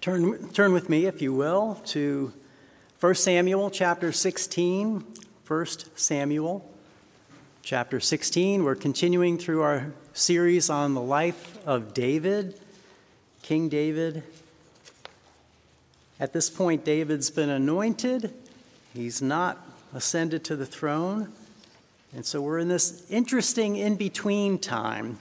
Turn, 0.00 0.48
turn 0.50 0.72
with 0.72 0.88
me, 0.88 1.06
if 1.06 1.20
you 1.20 1.32
will, 1.32 1.74
to 1.86 2.32
1 3.00 3.14
Samuel 3.16 3.68
chapter 3.68 4.12
16. 4.12 5.04
1 5.44 5.66
Samuel 5.96 6.70
chapter 7.62 7.98
16. 7.98 8.62
We're 8.62 8.76
continuing 8.76 9.38
through 9.38 9.62
our 9.62 9.92
series 10.12 10.70
on 10.70 10.94
the 10.94 11.00
life 11.00 11.58
of 11.66 11.94
David, 11.94 12.60
King 13.42 13.68
David. 13.68 14.22
At 16.20 16.32
this 16.32 16.48
point, 16.48 16.84
David's 16.84 17.30
been 17.30 17.50
anointed, 17.50 18.32
he's 18.94 19.20
not 19.20 19.66
ascended 19.92 20.44
to 20.44 20.54
the 20.54 20.66
throne. 20.66 21.32
And 22.14 22.24
so 22.24 22.40
we're 22.40 22.60
in 22.60 22.68
this 22.68 23.04
interesting 23.10 23.74
in 23.74 23.96
between 23.96 24.60
time 24.60 25.18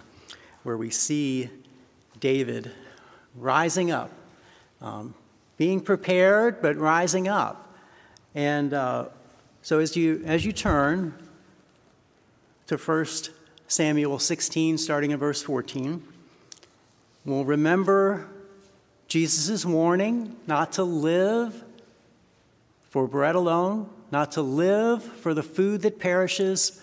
where 0.61 0.77
we 0.77 0.91
see 0.91 1.49
David 2.19 2.71
rising 3.35 3.89
up 3.89 4.11
um, 4.81 5.13
being 5.57 5.79
prepared, 5.81 6.61
but 6.61 6.77
rising 6.77 7.27
up. 7.27 7.75
And 8.35 8.73
uh, 8.73 9.05
so 9.61 9.79
as 9.79 9.95
you, 9.95 10.23
as 10.25 10.45
you 10.45 10.51
turn 10.51 11.13
to 12.67 12.77
1 12.77 13.05
Samuel 13.67 14.19
16, 14.19 14.77
starting 14.77 15.11
in 15.11 15.17
verse 15.17 15.41
14, 15.41 16.03
we'll 17.25 17.45
remember 17.45 18.29
Jesus' 19.07 19.65
warning 19.65 20.35
not 20.45 20.73
to 20.73 20.83
live 20.83 21.63
for 22.89 23.07
bread 23.07 23.35
alone, 23.35 23.89
not 24.11 24.33
to 24.33 24.41
live 24.41 25.03
for 25.03 25.33
the 25.33 25.43
food 25.43 25.81
that 25.81 25.99
perishes, 25.99 26.81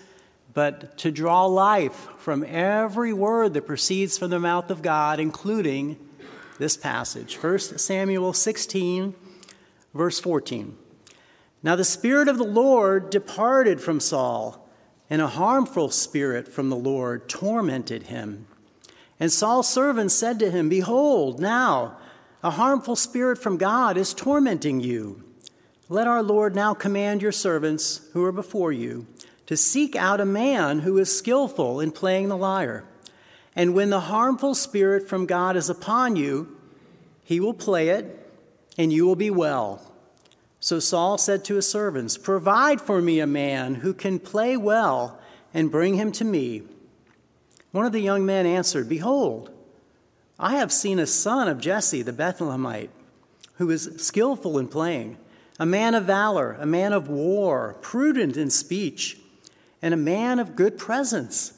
but 0.52 0.96
to 0.98 1.10
draw 1.10 1.46
life 1.46 2.08
from 2.18 2.44
every 2.44 3.12
word 3.12 3.54
that 3.54 3.66
proceeds 3.66 4.16
from 4.16 4.30
the 4.30 4.38
mouth 4.38 4.70
of 4.70 4.82
God, 4.82 5.20
including 5.20 5.98
this 6.58 6.76
passage 6.76 7.36
1 7.36 7.58
Samuel 7.58 8.32
16, 8.32 9.14
verse 9.92 10.20
14. 10.20 10.76
Now 11.62 11.76
the 11.76 11.84
Spirit 11.84 12.28
of 12.28 12.38
the 12.38 12.44
Lord 12.44 13.10
departed 13.10 13.80
from 13.80 14.00
Saul, 14.00 14.68
and 15.10 15.20
a 15.20 15.28
harmful 15.28 15.90
spirit 15.90 16.48
from 16.48 16.70
the 16.70 16.76
Lord 16.76 17.28
tormented 17.28 18.04
him. 18.04 18.46
And 19.20 19.30
Saul's 19.30 19.68
servants 19.68 20.14
said 20.14 20.38
to 20.40 20.50
him, 20.50 20.68
Behold, 20.68 21.40
now 21.40 21.96
a 22.42 22.50
harmful 22.50 22.96
spirit 22.96 23.38
from 23.38 23.56
God 23.56 23.96
is 23.96 24.14
tormenting 24.14 24.80
you. 24.80 25.22
Let 25.88 26.06
our 26.06 26.22
Lord 26.22 26.54
now 26.54 26.74
command 26.74 27.22
your 27.22 27.32
servants 27.32 28.02
who 28.12 28.24
are 28.24 28.32
before 28.32 28.72
you 28.72 29.06
to 29.46 29.56
seek 29.56 29.94
out 29.94 30.20
a 30.20 30.26
man 30.26 30.80
who 30.80 30.98
is 30.98 31.16
skillful 31.16 31.80
in 31.80 31.90
playing 31.90 32.28
the 32.28 32.36
lyre 32.36 32.84
and 33.56 33.74
when 33.74 33.90
the 33.90 34.00
harmful 34.00 34.54
spirit 34.54 35.08
from 35.08 35.26
God 35.26 35.56
is 35.56 35.70
upon 35.70 36.16
you, 36.16 36.56
he 37.22 37.40
will 37.40 37.54
play 37.54 37.90
it, 37.90 38.20
and 38.76 38.92
you 38.92 39.06
will 39.06 39.16
be 39.16 39.30
well. 39.30 39.90
So 40.60 40.80
Saul 40.80 41.18
said 41.18 41.44
to 41.44 41.54
his 41.56 41.68
servants, 41.68 42.16
Provide 42.16 42.80
for 42.80 43.00
me 43.00 43.20
a 43.20 43.26
man 43.26 43.76
who 43.76 43.94
can 43.94 44.18
play 44.18 44.56
well, 44.56 45.18
and 45.52 45.70
bring 45.70 45.94
him 45.94 46.10
to 46.12 46.24
me. 46.24 46.62
One 47.70 47.86
of 47.86 47.92
the 47.92 48.00
young 48.00 48.26
men 48.26 48.44
answered, 48.46 48.88
Behold, 48.88 49.50
I 50.38 50.56
have 50.56 50.72
seen 50.72 50.98
a 50.98 51.06
son 51.06 51.48
of 51.48 51.60
Jesse 51.60 52.02
the 52.02 52.12
Bethlehemite, 52.12 52.90
who 53.56 53.70
is 53.70 53.90
skillful 53.98 54.58
in 54.58 54.66
playing, 54.66 55.16
a 55.60 55.66
man 55.66 55.94
of 55.94 56.04
valor, 56.04 56.56
a 56.58 56.66
man 56.66 56.92
of 56.92 57.08
war, 57.08 57.76
prudent 57.80 58.36
in 58.36 58.50
speech, 58.50 59.18
and 59.80 59.94
a 59.94 59.98
man 59.98 60.40
of 60.40 60.56
good 60.56 60.76
presence 60.76 61.53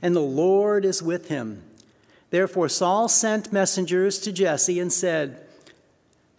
and 0.00 0.14
the 0.14 0.20
Lord 0.20 0.84
is 0.84 1.02
with 1.02 1.28
him. 1.28 1.62
Therefore, 2.30 2.68
Saul 2.68 3.08
sent 3.08 3.52
messengers 3.52 4.18
to 4.20 4.32
Jesse 4.32 4.78
and 4.78 4.92
said, 4.92 5.44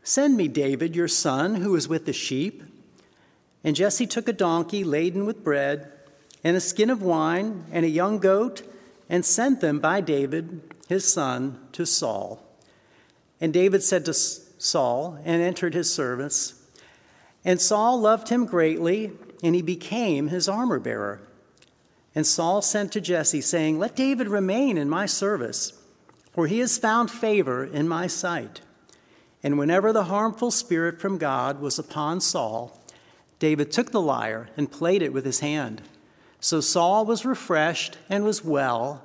Send 0.04 0.38
me 0.38 0.48
David, 0.48 0.96
your 0.96 1.08
son, 1.08 1.56
who 1.56 1.76
is 1.76 1.88
with 1.88 2.06
the 2.06 2.14
sheep. 2.14 2.64
And 3.64 3.76
Jesse 3.76 4.08
took 4.08 4.28
a 4.28 4.34
donkey 4.34 4.84
laden 4.84 5.26
with 5.26 5.44
bread, 5.44 5.92
and 6.44 6.56
a 6.56 6.62
skin 6.62 6.90
of 6.90 7.02
wine, 7.02 7.66
and 7.72 7.86
a 7.86 7.90
young 7.90 8.20
goat, 8.20 8.62
and 9.10 9.26
sent 9.26 9.62
them 9.62 9.80
by 9.80 10.00
David, 10.02 10.62
his 10.88 11.12
son, 11.12 11.60
to 11.74 11.86
Saul. 11.86 12.46
And 13.42 13.54
David 13.54 13.84
said 13.84 14.06
to 14.06 14.14
Saul, 14.14 15.20
and 15.26 15.42
entered 15.42 15.74
his 15.74 15.94
service. 15.94 16.54
And 17.44 17.60
Saul 17.60 18.00
loved 18.00 18.30
him 18.30 18.46
greatly, 18.46 19.12
and 19.44 19.56
he 19.56 19.62
became 19.62 20.28
his 20.28 20.48
armor 20.48 20.80
bearer. 20.80 21.22
And 22.16 22.26
Saul 22.26 22.62
sent 22.62 22.92
to 22.94 23.02
Jesse, 23.02 23.42
saying, 23.42 23.78
Let 23.78 23.96
David 23.96 24.28
remain 24.28 24.78
in 24.78 24.90
my 24.90 25.06
service, 25.06 25.74
for 26.34 26.48
he 26.48 26.60
has 26.60 26.78
found 26.78 27.12
favor 27.12 27.64
in 27.64 27.88
my 27.88 28.08
sight. 28.08 28.62
And 29.44 29.58
whenever 29.58 29.94
the 29.94 30.06
harmful 30.06 30.52
spirit 30.52 31.00
from 31.00 31.18
God 31.18 31.62
was 31.62 31.80
upon 31.80 32.20
Saul, 32.22 32.78
David 33.38 33.72
took 33.72 33.92
the 33.92 34.02
lyre 34.02 34.50
and 34.58 34.72
played 34.72 35.02
it 35.02 35.14
with 35.14 35.26
his 35.26 35.40
hand. 35.40 35.82
So 36.42 36.62
Saul 36.62 37.06
was 37.06 37.26
refreshed 37.26 37.98
and 38.10 38.24
was 38.24 38.44
well, 38.44 39.04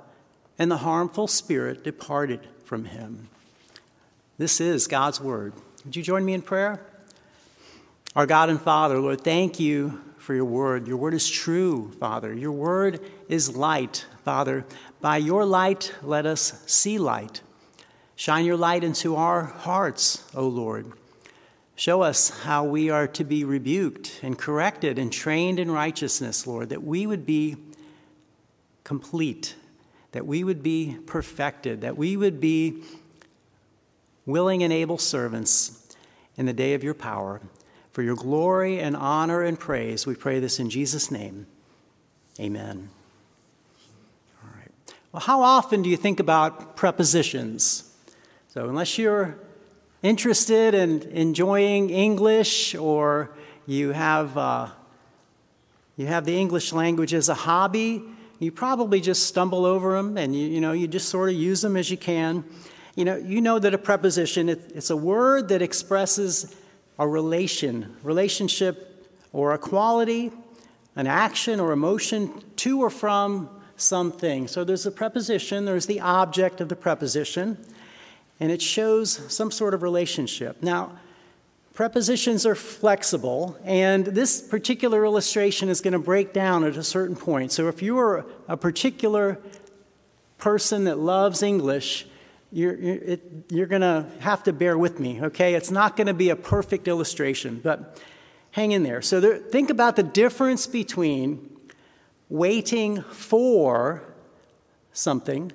and 0.59 0.71
the 0.71 0.79
harmful 0.79 1.29
spirit 1.29 1.85
departed 1.85 2.49
from 2.65 2.87
him. 2.87 3.29
This 4.39 4.61
is 4.61 4.89
God's 4.89 5.21
word. 5.21 5.53
Would 5.85 5.95
you 5.95 6.03
join 6.03 6.25
me 6.25 6.33
in 6.33 6.43
prayer? 6.43 6.81
Our 8.17 8.27
God 8.27 8.49
and 8.49 8.61
Father, 8.61 8.99
Lord, 8.99 9.23
thank 9.23 9.61
you 9.61 10.01
for 10.25 10.35
your 10.35 10.47
word. 10.47 10.89
Your 10.89 10.97
word 10.97 11.13
is 11.13 11.29
true, 11.29 11.93
Father. 12.01 12.33
Your 12.33 12.51
word 12.51 12.99
is 13.29 13.55
light, 13.55 14.07
Father. 14.25 14.65
By 15.03 15.19
your 15.19 15.45
light, 15.45 15.93
let 16.03 16.25
us 16.25 16.63
see 16.65 16.97
light. 16.97 17.43
Shine 18.17 18.47
your 18.47 18.57
light 18.57 18.83
into 18.83 19.17
our 19.17 19.43
hearts, 19.43 20.25
O 20.35 20.49
Lord. 20.49 20.91
Show 21.77 22.01
us 22.01 22.31
how 22.41 22.65
we 22.65 22.89
are 22.89 23.07
to 23.09 23.23
be 23.23 23.45
rebuked 23.45 24.21
and 24.23 24.39
corrected 24.39 24.99
and 24.99 25.13
trained 25.13 25.61
in 25.61 25.71
righteousness, 25.71 26.47
Lord, 26.47 26.71
that 26.71 26.83
we 26.83 27.07
would 27.07 27.27
be 27.27 27.57
complete, 28.83 29.57
that 30.13 30.27
we 30.27 30.43
would 30.43 30.63
be 30.63 30.97
perfected, 31.05 31.83
that 31.83 31.99
we 31.99 32.17
would 32.17 32.41
be 32.41 32.83
willing 34.25 34.63
and 34.63 34.73
able 34.73 34.97
servants 34.97 35.95
in 36.39 36.47
the 36.47 36.55
day 36.55 36.73
of 36.73 36.83
your 36.83 36.95
power. 36.95 37.43
For 37.95 38.03
your 38.03 38.17
glory 38.17 38.81
and 38.81 38.97
honor 38.97 39.43
and 39.43 39.57
praise, 39.57 40.05
we 40.05 40.17
pray 40.17 40.41
this 40.41 40.59
in 40.59 40.69
Jesus' 40.69 41.13
name. 41.13 41.47
Amen. 42.41 42.91
All 44.43 44.51
right. 44.53 44.73
Well, 45.13 45.21
how 45.21 45.43
often 45.43 45.83
do 45.83 45.89
you 45.89 45.97
think 45.97 46.19
about 46.19 46.75
prepositions? 46.75 47.89
So, 48.49 48.69
unless 48.69 48.99
you're 48.99 49.39
interested 50.03 50.75
in 50.75 51.03
enjoying 51.03 51.91
English 51.91 52.75
or 52.75 53.31
you 53.65 53.93
have, 53.93 54.37
uh, 54.37 54.71
you 55.97 56.07
have 56.07 56.25
the 56.25 56.37
English 56.37 56.73
language 56.73 57.15
as 57.15 57.29
a 57.29 57.35
hobby, 57.35 58.03
you 58.41 58.51
probably 58.51 59.01
just 59.01 59.29
stumble 59.29 59.65
over 59.65 59.97
them 59.97 60.19
and 60.19 60.35
you, 60.35 60.49
you 60.49 60.61
know, 60.61 60.73
you 60.73 60.89
just 60.89 61.11
sort 61.11 61.31
of 61.31 61.37
use 61.37 61.63
them 61.63 61.77
as 61.77 61.93
you 61.93 61.97
can. 61.97 62.43
You 62.97 63.05
know, 63.05 63.15
you 63.15 63.41
know 63.41 63.61
that 63.61 63.73
a 63.73 63.79
preposition, 63.79 64.49
it, 64.49 64.73
it's 64.75 64.91
a 64.91 64.97
word 64.97 65.49
that 65.51 65.63
expresses 65.63 66.57
a 66.99 67.07
relation, 67.07 67.97
relationship 68.03 69.09
or 69.33 69.53
a 69.53 69.59
quality, 69.59 70.31
an 70.97 71.07
action 71.07 71.61
or 71.61 71.73
emotion 71.73 72.43
to 72.57 72.81
or 72.83 72.91
from 72.91 73.51
something. 73.77 74.47
So 74.47 74.65
there's 74.65 74.87
a 74.87 74.93
preposition, 74.93 75.65
there's 75.65 75.87
the 75.87 76.01
object 76.01 76.61
of 76.61 76.69
the 76.69 76.77
preposition, 76.77 77.59
and 78.41 78.51
it 78.53 78.63
shows 78.63 79.21
some 79.33 79.51
sort 79.51 79.75
of 79.75 79.83
relationship. 79.83 80.63
Now, 80.63 80.93
prepositions 81.73 82.47
are 82.47 82.55
flexible, 82.55 83.59
and 83.65 84.07
this 84.07 84.41
particular 84.41 85.05
illustration 85.05 85.69
is 85.69 85.81
going 85.81 85.93
to 85.93 85.99
break 85.99 86.33
down 86.33 86.65
at 86.65 86.77
a 86.77 86.85
certain 86.85 87.17
point. 87.17 87.51
So 87.51 87.69
if 87.69 87.83
you 87.83 87.99
are 87.99 88.25
a 88.47 88.57
particular 88.57 89.39
person 90.39 90.85
that 90.85 90.99
loves 90.99 91.43
English, 91.43 92.07
you're, 92.55 92.77
you're, 92.77 93.19
you're 93.51 93.67
going 93.67 93.83
to 93.83 94.07
have 94.21 94.45
to 94.45 94.53
bear 94.53 94.79
with 94.79 95.01
me, 95.01 95.21
okay? 95.21 95.55
It's 95.55 95.73
not 95.73 95.97
going 95.97 96.07
to 96.07 96.15
be 96.15 96.31
a 96.31 96.37
perfect 96.37 96.87
illustration, 96.87 97.61
but 97.63 98.01
hang 98.53 98.71
in 98.71 98.85
there. 98.85 99.03
So, 99.03 99.19
there, 99.21 99.39
think 99.39 99.71
about 99.71 99.97
the 99.97 100.05
difference 100.05 100.69
between 100.69 101.51
waiting 102.29 103.03
for 103.03 104.05
something 104.93 105.51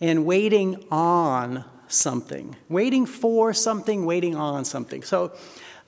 and 0.00 0.26
waiting 0.26 0.84
on 0.90 1.64
something. 1.86 2.56
Waiting 2.68 3.06
for 3.06 3.54
something, 3.54 4.04
waiting 4.04 4.34
on 4.34 4.64
something. 4.64 5.04
So, 5.04 5.32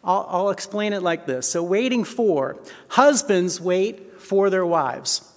I'll, 0.05 0.27
I'll 0.31 0.51
explain 0.51 0.93
it 0.93 1.03
like 1.03 1.27
this. 1.27 1.49
So, 1.49 1.65
waiting 1.65 2.05
for 2.05 2.57
husbands 2.89 3.61
wait 3.61 4.21
for 4.21 4.51
their 4.51 4.65
wives. 4.65 5.34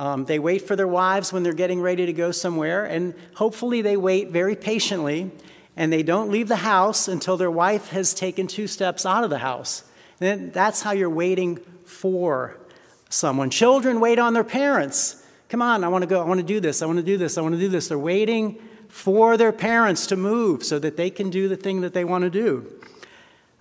Um, 0.00 0.24
they 0.24 0.38
wait 0.38 0.62
for 0.62 0.76
their 0.76 0.88
wives 0.88 1.30
when 1.30 1.42
they're 1.42 1.52
getting 1.52 1.82
ready 1.82 2.06
to 2.06 2.12
go 2.14 2.30
somewhere, 2.30 2.86
and 2.86 3.12
hopefully 3.34 3.82
they 3.82 3.98
wait 3.98 4.30
very 4.30 4.56
patiently, 4.56 5.30
and 5.76 5.92
they 5.92 6.02
don't 6.02 6.30
leave 6.30 6.48
the 6.48 6.56
house 6.56 7.06
until 7.06 7.36
their 7.36 7.50
wife 7.50 7.90
has 7.90 8.14
taken 8.14 8.46
two 8.46 8.66
steps 8.66 9.04
out 9.04 9.24
of 9.24 9.30
the 9.30 9.40
house. 9.40 9.84
And 10.18 10.54
that's 10.54 10.80
how 10.80 10.92
you're 10.92 11.10
waiting 11.10 11.58
for 11.84 12.56
someone. 13.10 13.50
Children 13.50 14.00
wait 14.00 14.18
on 14.18 14.32
their 14.32 14.42
parents. 14.42 15.22
Come 15.50 15.60
on, 15.60 15.84
I 15.84 15.88
want 15.88 16.00
to 16.00 16.08
go, 16.08 16.22
I 16.22 16.24
want 16.24 16.40
to 16.40 16.46
do 16.46 16.60
this, 16.60 16.80
I 16.80 16.86
want 16.86 16.96
to 16.96 17.04
do 17.04 17.18
this, 17.18 17.36
I 17.36 17.42
want 17.42 17.56
to 17.56 17.60
do 17.60 17.68
this. 17.68 17.88
They're 17.88 17.98
waiting 17.98 18.58
for 18.88 19.36
their 19.36 19.52
parents 19.52 20.06
to 20.06 20.16
move 20.16 20.64
so 20.64 20.78
that 20.78 20.96
they 20.96 21.10
can 21.10 21.28
do 21.28 21.46
the 21.46 21.56
thing 21.56 21.82
that 21.82 21.92
they 21.92 22.06
want 22.06 22.24
to 22.24 22.30
do. 22.30 22.72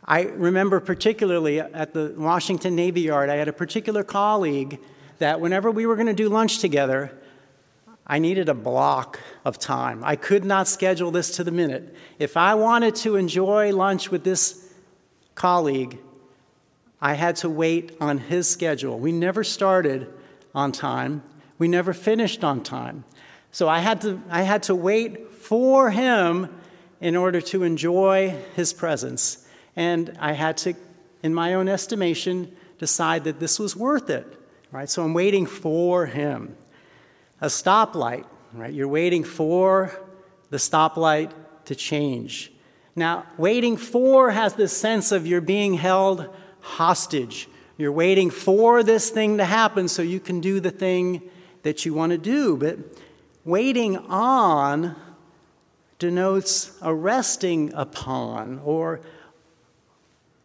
I 0.06 0.21
remember 0.21 0.80
particularly 0.80 1.59
at 1.59 1.94
the 1.94 2.13
Washington 2.15 2.77
Navy 2.77 3.01
Yard, 3.01 3.30
I 3.30 3.35
had 3.35 3.50
a 3.50 3.53
particular 3.53 4.06
colleague 4.06 4.80
that 5.19 5.39
whenever 5.39 5.69
we 5.69 5.86
were 5.86 5.95
going 5.95 6.07
to 6.07 6.13
do 6.13 6.30
lunch 6.30 6.60
together, 6.60 7.12
I 8.07 8.18
needed 8.18 8.50
a 8.50 8.56
block 8.56 9.19
of 9.45 9.60
time. 9.60 10.04
I 10.04 10.16
could 10.16 10.44
not 10.44 10.68
schedule 10.68 11.12
this 11.12 11.36
to 11.36 11.44
the 11.44 11.51
minute. 11.51 11.95
If 12.18 12.38
I 12.38 12.56
wanted 12.56 12.95
to 12.95 13.16
enjoy 13.16 13.71
lunch 13.71 14.10
with 14.10 14.24
this 14.24 14.74
colleague, 15.36 16.00
I 17.00 17.13
had 17.13 17.36
to 17.38 17.50
wait 17.50 17.95
on 18.01 18.18
his 18.18 18.50
schedule. 18.50 19.00
We 19.00 19.12
never 19.12 19.44
started 19.44 20.12
on 20.56 20.71
time, 20.71 21.21
we 21.60 21.68
never 21.68 21.94
finished 21.94 22.44
on 22.44 22.63
time. 22.63 23.04
So 23.51 23.69
I 23.69 23.80
had 23.80 24.01
to, 24.01 24.21
I 24.30 24.42
had 24.42 24.63
to 24.63 24.75
wait 24.75 25.31
for 25.31 25.92
him 25.92 26.50
in 27.00 27.16
order 27.16 27.42
to 27.42 27.63
enjoy 27.63 28.36
his 28.56 28.74
presence. 28.74 29.45
And 29.75 30.18
I 30.19 30.33
had 30.33 30.57
to, 30.57 30.74
in 31.21 31.33
my 31.33 31.54
own 31.54 31.69
estimation, 31.69 32.56
decide 32.80 33.24
that 33.25 33.39
this 33.39 33.60
was 33.60 33.75
worth 33.75 34.10
it. 34.10 34.38
Right? 34.71 34.89
So 34.89 35.04
I'm 35.04 35.13
waiting 35.13 35.45
for 35.45 36.06
him. 36.06 36.56
A 37.42 37.48
stoplight, 37.48 38.25
right? 38.54 38.74
You're 38.74 38.88
waiting 38.88 39.24
for 39.24 39.92
the 40.50 40.57
stoplight 40.57 41.31
to 41.66 41.75
change. 41.75 42.51
Now, 42.95 43.25
waiting 43.38 43.77
for 43.77 44.31
has 44.31 44.56
this 44.56 44.75
sense 44.75 45.12
of 45.12 45.25
you're 45.25 45.42
being 45.42 45.75
held 45.75 46.27
hostage. 46.60 47.48
You're 47.77 47.92
waiting 47.92 48.30
for 48.30 48.83
this 48.83 49.10
thing 49.10 49.38
to 49.38 49.45
happen 49.45 49.88
so 49.88 50.01
you 50.01 50.19
can 50.19 50.42
do 50.42 50.60
the 50.60 50.71
thing 50.71 51.30
that 51.63 51.86
you 51.86 51.94
want 51.94 52.12
to 52.12 52.18
do. 52.18 52.57
But 52.57 52.77
waiting 53.45 53.98
on 53.98 54.95
denotes 55.98 56.77
a 56.81 56.94
resting 56.94 57.74
upon 57.74 58.60
or 58.63 59.01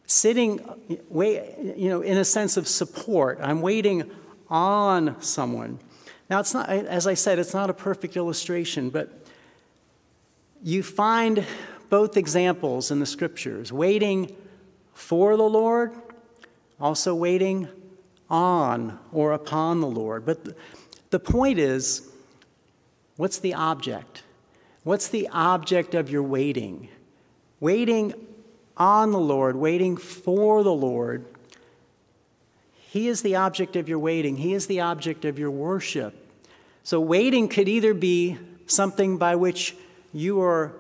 sitting 0.07 0.61
you 0.99 1.89
know 1.89 2.01
in 2.01 2.19
a 2.19 2.25
sense 2.25 2.57
of 2.57 2.69
support. 2.69 3.39
I'm 3.43 3.61
waiting 3.61 4.11
on 4.49 5.21
someone. 5.23 5.79
Now 6.31 6.41
it's 6.41 6.55
not 6.55 6.69
as 6.69 7.07
i 7.07 7.15
said 7.15 7.39
it's 7.39 7.55
not 7.55 7.71
a 7.71 7.75
perfect 7.75 8.17
illustration 8.17 8.91
but 8.91 9.27
you 10.63 10.83
find 10.83 11.45
both 11.91 12.17
examples 12.17 12.91
in 12.91 13.01
the 13.01 13.07
scriptures. 13.07 13.73
Waiting 13.73 14.35
for 14.93 15.37
the 15.37 15.43
lord 15.43 15.93
also 16.81 17.15
waiting 17.15 17.69
on 18.29 18.99
or 19.13 19.33
upon 19.33 19.81
the 19.81 19.87
lord. 19.87 20.25
But 20.25 20.57
the 21.11 21.21
point 21.21 21.59
is 21.59 22.11
what's 23.17 23.39
the 23.39 23.55
object? 23.55 24.23
What's 24.83 25.09
the 25.09 25.29
object 25.33 25.95
of 25.95 26.11
your 26.11 26.23
waiting? 26.23 26.89
Waiting 27.61 28.13
on 28.77 29.13
the 29.13 29.19
Lord, 29.19 29.57
waiting 29.57 29.97
for 29.97 30.63
the 30.63 30.73
Lord. 30.73 31.25
He 32.73 33.09
is 33.09 33.23
the 33.23 33.37
object 33.37 33.77
of 33.77 33.89
your 33.89 33.99
waiting, 33.99 34.37
He 34.37 34.55
is 34.55 34.67
the 34.67 34.81
object 34.81 35.25
of 35.25 35.39
your 35.39 35.51
worship. 35.51 36.15
So, 36.83 37.01
waiting 37.01 37.49
could 37.49 37.69
either 37.69 37.95
be 37.95 38.39
something 38.67 39.17
by 39.17 39.37
which 39.37 39.75
you 40.13 40.41
are 40.43 40.73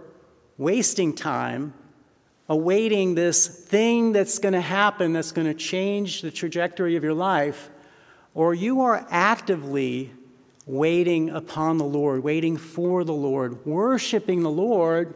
wasting 0.58 1.14
time, 1.14 1.73
awaiting 2.49 3.14
this 3.14 3.46
thing 3.49 4.12
that's 4.12 4.38
going 4.38 4.52
to 4.52 4.61
happen 4.61 5.12
that's 5.12 5.32
going 5.32 5.46
to 5.46 5.55
change 5.55 6.23
the 6.23 6.31
trajectory 6.31 6.96
of 6.96 7.02
your 7.02 7.14
life, 7.14 7.70
or 8.35 8.55
you 8.55 8.82
are 8.82 9.06
actively 9.11 10.12
waiting 10.67 11.31
upon 11.31 11.79
the 11.79 11.85
Lord, 11.85 12.23
waiting 12.23 12.56
for 12.56 13.05
the 13.05 13.12
Lord, 13.12 13.64
worshiping 13.67 14.43
the 14.43 14.50
Lord 14.50 15.14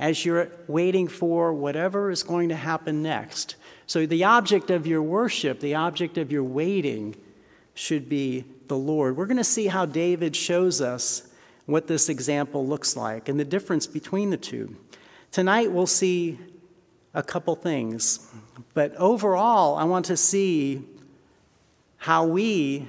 as 0.00 0.24
you're 0.24 0.50
waiting 0.66 1.06
for 1.06 1.52
whatever 1.52 2.10
is 2.10 2.22
going 2.22 2.48
to 2.48 2.56
happen 2.56 3.02
next. 3.02 3.54
So, 3.86 4.06
the 4.06 4.24
object 4.24 4.70
of 4.70 4.86
your 4.86 5.02
worship, 5.02 5.60
the 5.60 5.74
object 5.74 6.16
of 6.16 6.32
your 6.32 6.42
waiting, 6.42 7.14
should 7.74 8.08
be 8.08 8.46
the 8.68 8.76
Lord. 8.76 9.16
We're 9.16 9.26
going 9.26 9.36
to 9.36 9.44
see 9.44 9.66
how 9.66 9.84
David 9.84 10.34
shows 10.34 10.80
us 10.80 11.28
what 11.66 11.86
this 11.86 12.08
example 12.08 12.66
looks 12.66 12.96
like 12.96 13.28
and 13.28 13.38
the 13.38 13.44
difference 13.44 13.86
between 13.86 14.30
the 14.30 14.36
two. 14.38 14.74
Tonight, 15.30 15.70
we'll 15.70 15.86
see 15.86 16.38
a 17.12 17.22
couple 17.22 17.54
things, 17.54 18.26
but 18.72 18.94
overall, 18.96 19.76
I 19.76 19.84
want 19.84 20.06
to 20.06 20.16
see 20.16 20.82
how 21.98 22.24
we, 22.24 22.88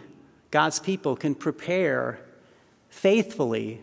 God's 0.49 0.79
people, 0.79 1.17
can 1.17 1.35
prepare 1.35 2.19
faithfully 2.89 3.81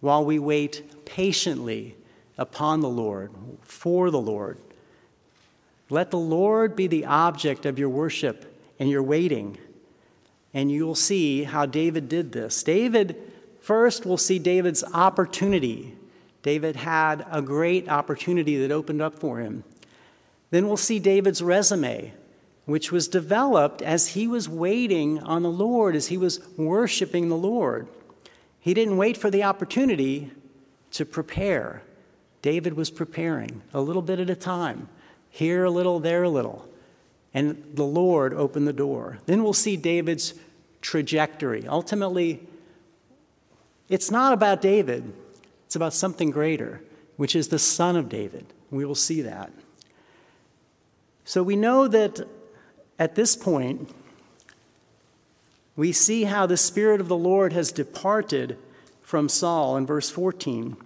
while 0.00 0.24
we 0.24 0.38
wait 0.38 1.06
patiently 1.06 1.96
upon 2.36 2.80
the 2.80 2.88
Lord, 2.88 3.30
for 3.62 4.10
the 4.10 4.20
Lord. 4.20 4.58
Let 5.90 6.10
the 6.10 6.18
Lord 6.18 6.74
be 6.74 6.86
the 6.86 7.04
object 7.04 7.66
of 7.66 7.78
your 7.78 7.88
worship 7.88 8.58
and 8.78 8.90
your 8.90 9.02
waiting. 9.02 9.58
And 10.52 10.70
you'll 10.70 10.94
see 10.94 11.44
how 11.44 11.66
David 11.66 12.08
did 12.08 12.32
this. 12.32 12.62
David, 12.62 13.16
first, 13.60 14.06
we'll 14.06 14.16
see 14.16 14.38
David's 14.38 14.84
opportunity. 14.92 15.94
David 16.42 16.76
had 16.76 17.26
a 17.30 17.42
great 17.42 17.88
opportunity 17.88 18.56
that 18.58 18.72
opened 18.72 19.02
up 19.02 19.18
for 19.18 19.38
him. 19.38 19.64
Then 20.50 20.66
we'll 20.66 20.76
see 20.76 20.98
David's 20.98 21.42
resume, 21.42 22.12
which 22.64 22.92
was 22.92 23.08
developed 23.08 23.82
as 23.82 24.08
he 24.08 24.26
was 24.26 24.48
waiting 24.48 25.20
on 25.20 25.42
the 25.42 25.50
Lord, 25.50 25.96
as 25.96 26.08
he 26.08 26.16
was 26.16 26.40
worshiping 26.56 27.28
the 27.28 27.36
Lord. 27.36 27.88
He 28.60 28.74
didn't 28.74 28.96
wait 28.96 29.16
for 29.16 29.30
the 29.30 29.42
opportunity 29.42 30.30
to 30.92 31.04
prepare. 31.04 31.82
David 32.44 32.74
was 32.74 32.90
preparing 32.90 33.62
a 33.72 33.80
little 33.80 34.02
bit 34.02 34.20
at 34.20 34.28
a 34.28 34.36
time, 34.36 34.90
here 35.30 35.64
a 35.64 35.70
little, 35.70 35.98
there 35.98 36.24
a 36.24 36.28
little. 36.28 36.68
And 37.32 37.64
the 37.72 37.86
Lord 37.86 38.34
opened 38.34 38.68
the 38.68 38.72
door. 38.74 39.16
Then 39.24 39.42
we'll 39.42 39.54
see 39.54 39.78
David's 39.78 40.34
trajectory. 40.82 41.66
Ultimately, 41.66 42.46
it's 43.88 44.10
not 44.10 44.34
about 44.34 44.60
David, 44.60 45.10
it's 45.64 45.74
about 45.74 45.94
something 45.94 46.30
greater, 46.30 46.82
which 47.16 47.34
is 47.34 47.48
the 47.48 47.58
Son 47.58 47.96
of 47.96 48.10
David. 48.10 48.44
We 48.70 48.84
will 48.84 48.94
see 48.94 49.22
that. 49.22 49.50
So 51.24 51.42
we 51.42 51.56
know 51.56 51.88
that 51.88 52.28
at 52.98 53.14
this 53.14 53.36
point, 53.36 53.88
we 55.76 55.92
see 55.92 56.24
how 56.24 56.44
the 56.44 56.58
Spirit 56.58 57.00
of 57.00 57.08
the 57.08 57.16
Lord 57.16 57.54
has 57.54 57.72
departed 57.72 58.58
from 59.00 59.30
Saul 59.30 59.78
in 59.78 59.86
verse 59.86 60.10
14. 60.10 60.76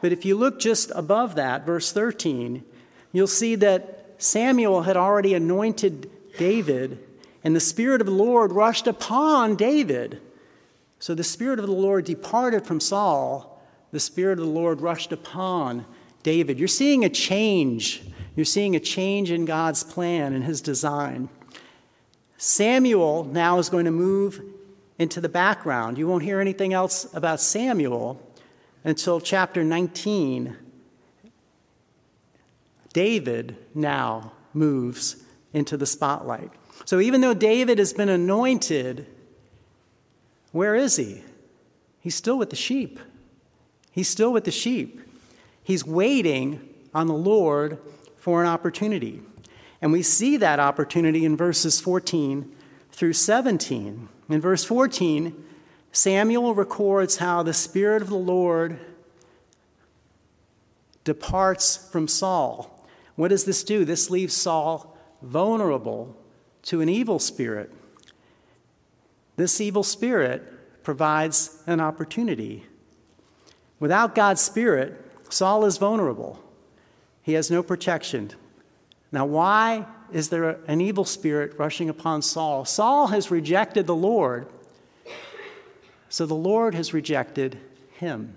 But 0.00 0.12
if 0.12 0.24
you 0.24 0.36
look 0.36 0.60
just 0.60 0.92
above 0.94 1.34
that, 1.34 1.66
verse 1.66 1.92
13, 1.92 2.64
you'll 3.12 3.26
see 3.26 3.54
that 3.56 4.14
Samuel 4.18 4.82
had 4.82 4.96
already 4.96 5.34
anointed 5.34 6.10
David, 6.36 7.04
and 7.44 7.54
the 7.54 7.60
Spirit 7.60 8.00
of 8.00 8.06
the 8.06 8.12
Lord 8.12 8.52
rushed 8.52 8.86
upon 8.86 9.56
David. 9.56 10.20
So 10.98 11.14
the 11.14 11.24
Spirit 11.24 11.58
of 11.58 11.66
the 11.66 11.72
Lord 11.72 12.04
departed 12.04 12.66
from 12.66 12.80
Saul, 12.80 13.62
the 13.92 14.00
Spirit 14.00 14.38
of 14.38 14.44
the 14.44 14.50
Lord 14.50 14.80
rushed 14.80 15.12
upon 15.12 15.86
David. 16.22 16.58
You're 16.58 16.68
seeing 16.68 17.04
a 17.04 17.08
change. 17.08 18.02
You're 18.36 18.44
seeing 18.44 18.76
a 18.76 18.80
change 18.80 19.30
in 19.30 19.44
God's 19.44 19.82
plan 19.82 20.32
and 20.32 20.44
his 20.44 20.60
design. 20.60 21.28
Samuel 22.36 23.24
now 23.24 23.58
is 23.58 23.68
going 23.68 23.86
to 23.86 23.90
move 23.90 24.40
into 24.98 25.20
the 25.20 25.28
background. 25.28 25.98
You 25.98 26.06
won't 26.06 26.22
hear 26.22 26.40
anything 26.40 26.72
else 26.72 27.12
about 27.14 27.40
Samuel 27.40 28.20
until 28.88 29.20
chapter 29.20 29.62
19, 29.62 30.56
David 32.94 33.54
now 33.74 34.32
moves 34.54 35.16
into 35.52 35.76
the 35.76 35.84
spotlight. 35.84 36.50
So 36.86 36.98
even 36.98 37.20
though 37.20 37.34
David 37.34 37.78
has 37.78 37.92
been 37.92 38.08
anointed, 38.08 39.06
where 40.52 40.74
is 40.74 40.96
he? 40.96 41.22
He's 42.00 42.14
still 42.14 42.38
with 42.38 42.48
the 42.48 42.56
sheep. 42.56 42.98
He's 43.90 44.08
still 44.08 44.32
with 44.32 44.44
the 44.44 44.50
sheep. 44.50 45.02
He's 45.62 45.84
waiting 45.84 46.66
on 46.94 47.08
the 47.08 47.12
Lord 47.12 47.78
for 48.16 48.42
an 48.42 48.48
opportunity. 48.48 49.20
And 49.82 49.92
we 49.92 50.02
see 50.02 50.38
that 50.38 50.60
opportunity 50.60 51.26
in 51.26 51.36
verses 51.36 51.78
14 51.78 52.50
through 52.90 53.12
17. 53.12 54.08
In 54.30 54.40
verse 54.40 54.64
14, 54.64 55.44
Samuel 55.92 56.54
records 56.54 57.16
how 57.16 57.42
the 57.42 57.54
Spirit 57.54 58.02
of 58.02 58.08
the 58.08 58.16
Lord 58.16 58.78
departs 61.04 61.88
from 61.90 62.06
Saul. 62.06 62.86
What 63.16 63.28
does 63.28 63.44
this 63.44 63.64
do? 63.64 63.84
This 63.84 64.10
leaves 64.10 64.36
Saul 64.36 64.96
vulnerable 65.22 66.16
to 66.62 66.80
an 66.80 66.88
evil 66.88 67.18
spirit. 67.18 67.72
This 69.36 69.60
evil 69.60 69.82
spirit 69.82 70.82
provides 70.82 71.62
an 71.66 71.80
opportunity. 71.80 72.66
Without 73.80 74.14
God's 74.14 74.40
Spirit, 74.40 75.04
Saul 75.30 75.64
is 75.64 75.78
vulnerable. 75.78 76.42
He 77.22 77.32
has 77.34 77.50
no 77.50 77.62
protection. 77.62 78.32
Now, 79.12 79.24
why 79.24 79.86
is 80.12 80.28
there 80.28 80.60
an 80.66 80.80
evil 80.80 81.04
spirit 81.04 81.58
rushing 81.58 81.88
upon 81.88 82.22
Saul? 82.22 82.64
Saul 82.64 83.08
has 83.08 83.30
rejected 83.30 83.86
the 83.86 83.94
Lord 83.94 84.48
so 86.08 86.26
the 86.26 86.34
Lord 86.34 86.74
has 86.74 86.94
rejected 86.94 87.58
him. 87.92 88.36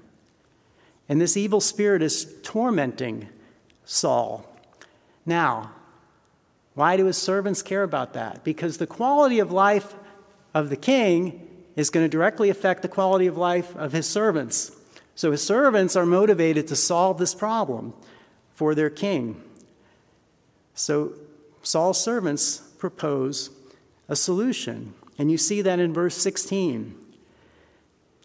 And 1.07 1.19
this 1.19 1.37
evil 1.37 1.61
spirit 1.61 2.01
is 2.01 2.33
tormenting 2.43 3.29
Saul. 3.85 4.45
Now, 5.25 5.71
why 6.73 6.97
do 6.97 7.05
his 7.05 7.17
servants 7.17 7.61
care 7.61 7.83
about 7.83 8.13
that? 8.13 8.43
Because 8.43 8.77
the 8.77 8.87
quality 8.87 9.39
of 9.39 9.51
life 9.51 9.93
of 10.53 10.69
the 10.69 10.77
king 10.77 11.47
is 11.75 11.89
going 11.89 12.05
to 12.05 12.09
directly 12.09 12.49
affect 12.49 12.81
the 12.81 12.87
quality 12.87 13.27
of 13.27 13.37
life 13.37 13.75
of 13.75 13.91
his 13.91 14.07
servants. 14.07 14.71
So 15.15 15.31
his 15.31 15.43
servants 15.43 15.95
are 15.95 16.05
motivated 16.05 16.67
to 16.67 16.75
solve 16.75 17.17
this 17.17 17.33
problem 17.33 17.93
for 18.53 18.73
their 18.73 18.89
king. 18.89 19.41
So 20.75 21.13
Saul's 21.61 22.01
servants 22.01 22.59
propose 22.77 23.49
a 24.07 24.15
solution. 24.15 24.93
And 25.17 25.29
you 25.31 25.37
see 25.37 25.61
that 25.61 25.79
in 25.79 25.93
verse 25.93 26.15
16. 26.15 26.95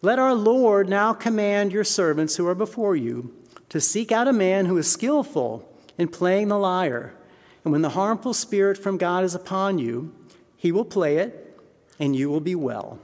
Let 0.01 0.19
our 0.19 0.35
Lord 0.35 0.87
now 0.89 1.13
command 1.13 1.71
your 1.71 1.83
servants 1.83 2.35
who 2.35 2.47
are 2.47 2.55
before 2.55 2.95
you 2.95 3.33
to 3.69 3.81
seek 3.81 4.11
out 4.11 4.27
a 4.27 4.33
man 4.33 4.67
who 4.67 4.77
is 4.77 4.91
skillful 4.91 5.67
in 5.97 6.07
playing 6.07 6.49
the 6.49 6.57
lyre. 6.57 7.15
And 7.63 7.71
when 7.71 7.81
the 7.81 7.89
harmful 7.89 8.33
spirit 8.33 8.77
from 8.77 8.97
God 8.97 9.23
is 9.23 9.33
upon 9.33 9.79
you, 9.79 10.13
he 10.55 10.71
will 10.71 10.85
play 10.85 11.17
it, 11.17 11.59
and 11.99 12.15
you 12.15 12.29
will 12.29 12.39
be 12.39 12.55
well. 12.55 12.99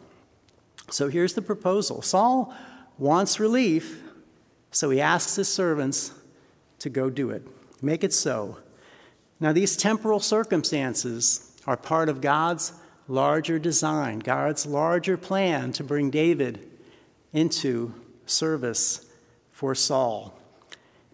So 0.90 1.10
here's 1.10 1.34
the 1.34 1.42
proposal 1.42 2.02
Saul 2.04 2.54
wants 3.00 3.40
relief, 3.40 4.02
so 4.72 4.92
he 4.92 5.02
asks 5.02 5.36
his 5.36 5.50
servants 5.50 6.12
to 6.80 6.90
go 6.90 7.10
do 7.10 7.32
it. 7.32 7.42
Make 7.82 8.04
it 8.04 8.14
so. 8.14 8.58
Now, 9.40 9.52
these 9.52 9.76
temporal 9.76 10.20
circumstances 10.20 11.52
are 11.66 11.76
part 11.76 12.08
of 12.08 12.22
God's 12.22 12.74
larger 13.08 13.58
design, 13.58 14.20
God's 14.20 14.66
larger 14.66 15.18
plan 15.18 15.72
to 15.74 15.84
bring 15.84 16.10
David 16.12 16.70
into 17.34 17.94
service 18.26 19.06
for 19.52 19.76
Saul. 19.76 20.40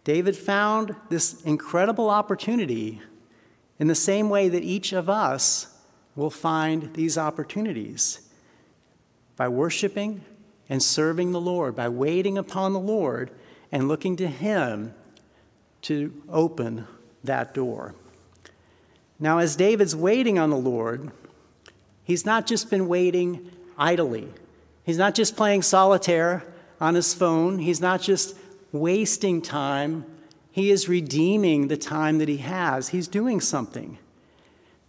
David 0.04 0.36
found 0.36 0.96
this 1.10 1.42
incredible 1.44 2.10
opportunity 2.10 3.02
in 3.80 3.88
the 3.88 3.96
same 3.96 4.30
way 4.30 4.50
that 4.50 4.64
each 4.64 4.94
of 4.94 5.10
us 5.10 5.76
will 6.16 6.30
find 6.30 6.94
these 6.94 7.18
opportunities 7.18 8.28
by 9.36 9.48
worshiping 9.48 10.22
and 10.68 10.84
serving 10.84 11.32
the 11.32 11.42
Lord, 11.42 11.76
by 11.76 11.90
waiting 11.90 12.38
upon 12.38 12.74
the 12.74 12.80
Lord 12.80 13.32
and 13.72 13.88
looking 13.88 14.16
to 14.18 14.28
Him 14.28 14.94
to 15.84 16.14
open 16.30 16.86
that 17.24 17.54
door. 17.54 17.96
Now, 19.20 19.40
as 19.40 19.56
David's 19.56 19.96
waiting 19.96 20.40
on 20.40 20.50
the 20.50 20.58
Lord, 20.58 21.12
he's 22.04 22.26
not 22.26 22.46
just 22.46 22.70
been 22.70 22.88
waiting 22.88 23.52
idly. 23.78 24.30
He's 24.90 24.98
not 24.98 25.14
just 25.14 25.38
playing 25.38 25.62
solitaire 25.62 26.44
on 26.82 26.96
his 26.96 27.14
phone. 27.14 27.60
He's 27.60 27.80
not 27.80 28.02
just 28.02 28.36
wasting 28.72 29.40
time. 29.40 30.04
He 30.50 30.72
is 30.72 30.90
redeeming 30.90 31.68
the 31.68 31.78
time 31.78 32.18
that 32.18 32.28
he 32.28 32.38
has. 32.38 32.90
He's 32.90 33.08
doing 33.08 33.40
something. 33.40 34.00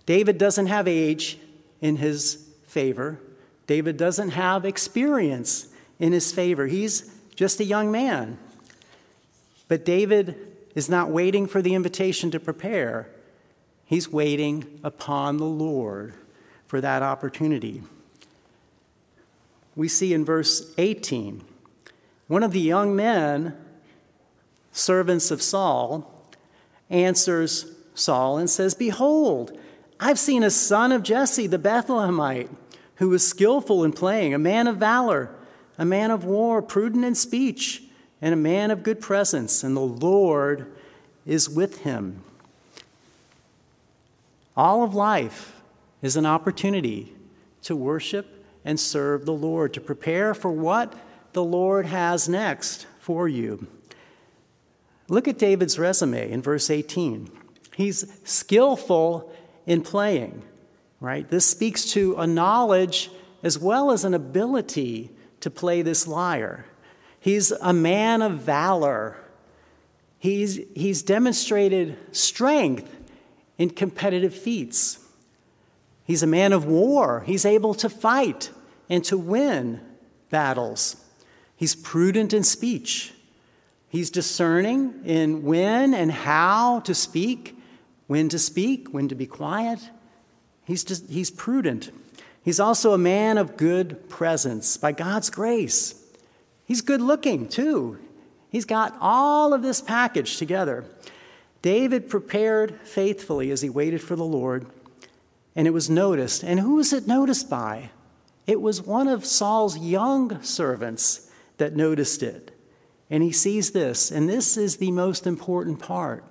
David 0.07 0.39
doesn't 0.39 0.69
have 0.69 0.89
age 0.89 1.39
in 1.83 1.97
his 1.97 2.49
favor. 2.65 3.21
David 3.67 3.99
doesn't 3.99 4.31
have 4.31 4.65
experience 4.65 5.69
in 5.99 6.15
his 6.15 6.33
favor. 6.33 6.67
He's 6.67 7.15
just 7.37 7.61
a 7.61 7.65
young 7.65 7.93
man. 7.93 8.39
But 9.69 9.85
David 9.85 10.35
is 10.75 10.89
not 10.89 11.11
waiting 11.11 11.47
for 11.47 11.61
the 11.61 11.75
invitation 11.75 12.31
to 12.31 12.41
prepare, 12.41 13.11
he's 13.85 14.09
waiting 14.09 14.81
upon 14.83 15.37
the 15.37 15.45
Lord 15.45 16.15
for 16.67 16.81
that 16.81 17.03
opportunity. 17.03 17.83
We 19.81 19.89
see 19.89 20.13
in 20.13 20.27
verse 20.27 20.75
18 20.77 21.43
one 22.27 22.43
of 22.43 22.53
the 22.53 22.61
young 22.61 22.95
men, 22.95 23.57
servants 24.73 25.31
of 25.31 25.41
Saul, 25.41 26.29
answers 26.91 27.65
Saul 27.95 28.37
and 28.37 28.51
says, 28.51 28.75
Behold, 28.75 29.59
I've 29.99 30.19
seen 30.19 30.43
a 30.43 30.51
son 30.51 30.93
of 30.93 31.03
Jesse 31.03 31.47
the 31.47 31.59
Bethlehemite 31.59 32.51
who 32.97 33.09
was 33.09 33.27
skillful 33.27 33.83
in 33.83 33.93
playing, 33.93 34.35
a 34.35 34.39
man 34.39 34.67
of 34.67 34.77
valor, 34.77 35.35
a 35.79 35.87
man 35.87 36.11
of 36.11 36.27
war, 36.27 36.61
prudent 36.61 37.07
in 37.07 37.15
speech, 37.15 37.83
and 38.21 38.35
a 38.35 38.37
man 38.37 38.71
of 38.71 38.83
good 38.83 39.01
presence, 39.01 39.65
and 39.65 39.75
the 39.75 39.81
Lord 39.81 40.71
is 41.25 41.49
with 41.49 41.85
him. 41.85 42.23
All 44.55 44.85
of 44.85 44.95
life 44.95 45.55
is 46.03 46.17
an 46.17 46.27
opportunity 46.27 47.15
to 47.63 47.75
worship 47.75 48.40
and 48.65 48.79
serve 48.79 49.25
the 49.25 49.33
Lord, 49.33 49.75
to 49.75 49.81
prepare 49.81 50.35
for 50.35 50.51
what 50.51 50.95
the 51.33 51.45
Lord 51.45 51.87
has 51.87 52.29
next 52.29 52.87
for 52.99 53.29
you. 53.29 53.67
Look 55.09 55.27
at 55.27 55.39
David's 55.39 55.79
resume 55.79 56.31
in 56.31 56.43
verse 56.43 56.71
18. 56.71 57.31
He's 57.77 58.07
skillful 58.25 59.33
in 59.67 59.83
playing 59.83 60.43
right? 61.01 61.29
This 61.29 61.47
speaks 61.47 61.87
to 61.93 62.15
a 62.17 62.27
knowledge 62.27 63.11
as 63.43 63.59
well 63.59 63.91
as 63.91 64.05
an 64.05 64.15
ability 64.15 65.11
to 65.41 65.51
play 65.51 65.81
this 65.83 66.07
lyre. 66.07 66.67
He's 67.19 67.51
a 67.51 67.73
man 67.73 68.23
of 68.23 68.41
valor. 68.41 69.17
He's, 70.19 70.61
he's 70.75 71.03
demonstrated 71.03 71.97
strength 72.15 72.95
in 73.57 73.71
competitive 73.71 74.35
feats. 74.35 74.99
He's 76.11 76.25
a 76.25 76.27
man 76.27 76.53
of 76.53 76.65
war. 76.65 77.23
He's 77.25 77.45
able 77.45 77.73
to 77.75 77.89
fight 77.89 78.51
and 78.89 79.05
to 79.05 79.17
win 79.17 79.81
battles. 80.29 80.97
He's 81.55 81.77
prudent 81.77 82.33
in 82.33 82.43
speech. 82.43 83.13
He's 83.89 84.11
discerning 84.11 85.03
in 85.05 85.45
when 85.45 85.95
and 85.95 86.11
how 86.11 86.81
to 86.81 86.97
speak, 86.97 87.57
when 88.09 88.29
to 88.31 88.41
speak, 88.41 88.89
when 88.93 89.07
to 89.07 89.15
be 89.15 89.27
quiet. 89.27 89.89
He's, 90.65 90.83
just, 90.83 91.09
he's 91.09 91.31
prudent. 91.31 91.93
He's 92.43 92.59
also 92.59 92.93
a 92.93 92.99
man 92.99 93.39
of 93.39 93.57
good 93.57 94.09
presence 94.09 94.77
by 94.77 94.91
God's 94.91 95.31
grace. 95.31 95.95
He's 96.65 96.81
good 96.81 97.01
looking, 97.01 97.47
too. 97.47 98.01
He's 98.49 98.65
got 98.65 98.97
all 99.01 99.55
of 99.55 99.63
this 99.63 99.81
package 99.81 100.39
together. 100.39 100.85
David 101.63 102.11
prepared 102.11 102.81
faithfully 102.81 103.53
as 103.53 103.61
he 103.61 103.71
waited 103.71 104.03
for 104.03 104.17
the 104.17 104.25
Lord, 104.25 104.67
and 105.61 105.67
it 105.67 105.73
was 105.73 105.91
noticed. 105.91 106.43
And 106.43 106.59
who 106.59 106.77
was 106.77 106.95
it 106.95 107.07
noticed 107.07 107.51
by? 107.51 107.91
It 108.47 108.63
was 108.63 108.81
one 108.81 109.09
of 109.09 109.27
Saul's 109.27 109.77
young 109.77 110.43
servants 110.43 111.31
that 111.59 111.77
noticed 111.77 112.23
it. 112.23 112.51
And 113.11 113.23
he 113.23 113.31
sees 113.31 113.73
this, 113.73 114.11
and 114.11 114.27
this 114.27 114.57
is 114.57 114.79
the 114.79 114.91
most 114.91 115.27
important 115.27 115.79
part. 115.79 116.25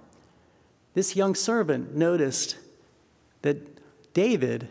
This 0.96 1.16
young 1.16 1.36
servant 1.36 1.96
noticed 1.96 2.58
that 3.44 3.58
David 4.16 4.68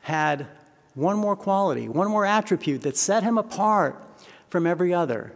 had 0.00 0.46
one 0.94 1.18
more 1.18 1.36
quality, 1.36 1.86
one 1.86 2.08
more 2.08 2.24
attribute 2.24 2.80
that 2.80 2.96
set 2.96 3.22
him 3.22 3.36
apart 3.36 4.02
from 4.48 4.66
every 4.66 4.94
other. 4.94 5.34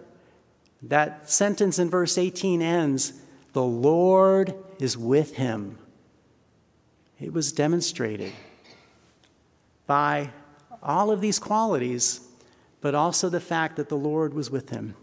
That 0.81 1.29
sentence 1.29 1.79
in 1.79 1.91
verse 1.91 2.17
18 2.17 2.63
ends 2.63 3.13
The 3.53 3.63
Lord 3.63 4.55
is 4.79 4.97
with 4.97 5.35
him. 5.35 5.77
It 7.21 7.33
was 7.33 7.53
demonstrated 7.53 8.33
by 9.87 10.31
all 10.83 11.11
of 11.11 11.21
these 11.21 11.39
qualities, 11.39 12.21
but 12.81 12.95
also 12.95 13.29
the 13.29 13.41
fact 13.41 13.77
that 13.77 13.89
the 13.89 13.97
Lord 13.97 14.35
was 14.35 14.51
with 14.51 14.71
him. 14.71 14.95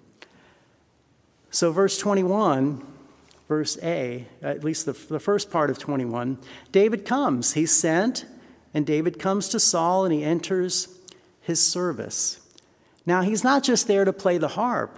So, 1.49 1.71
verse 1.71 1.97
21 1.97 2.85
verse 3.51 3.77
A, 3.83 4.25
at 4.41 4.63
least 4.63 4.85
the, 4.85 4.93
the 4.93 5.19
first 5.19 5.51
part 5.51 5.69
of 5.69 5.77
21, 5.77 6.37
David 6.71 7.03
comes. 7.03 7.51
He's 7.51 7.73
sent, 7.73 8.25
and 8.73 8.85
David 8.85 9.19
comes 9.19 9.49
to 9.49 9.59
Saul 9.59 10.05
and 10.05 10.13
he 10.13 10.23
enters 10.23 10.97
his 11.41 11.61
service. 11.61 12.39
Now, 13.05 13.23
he's 13.23 13.43
not 13.43 13.61
just 13.61 13.87
there 13.87 14.05
to 14.05 14.13
play 14.13 14.37
the 14.37 14.47
harp, 14.47 14.97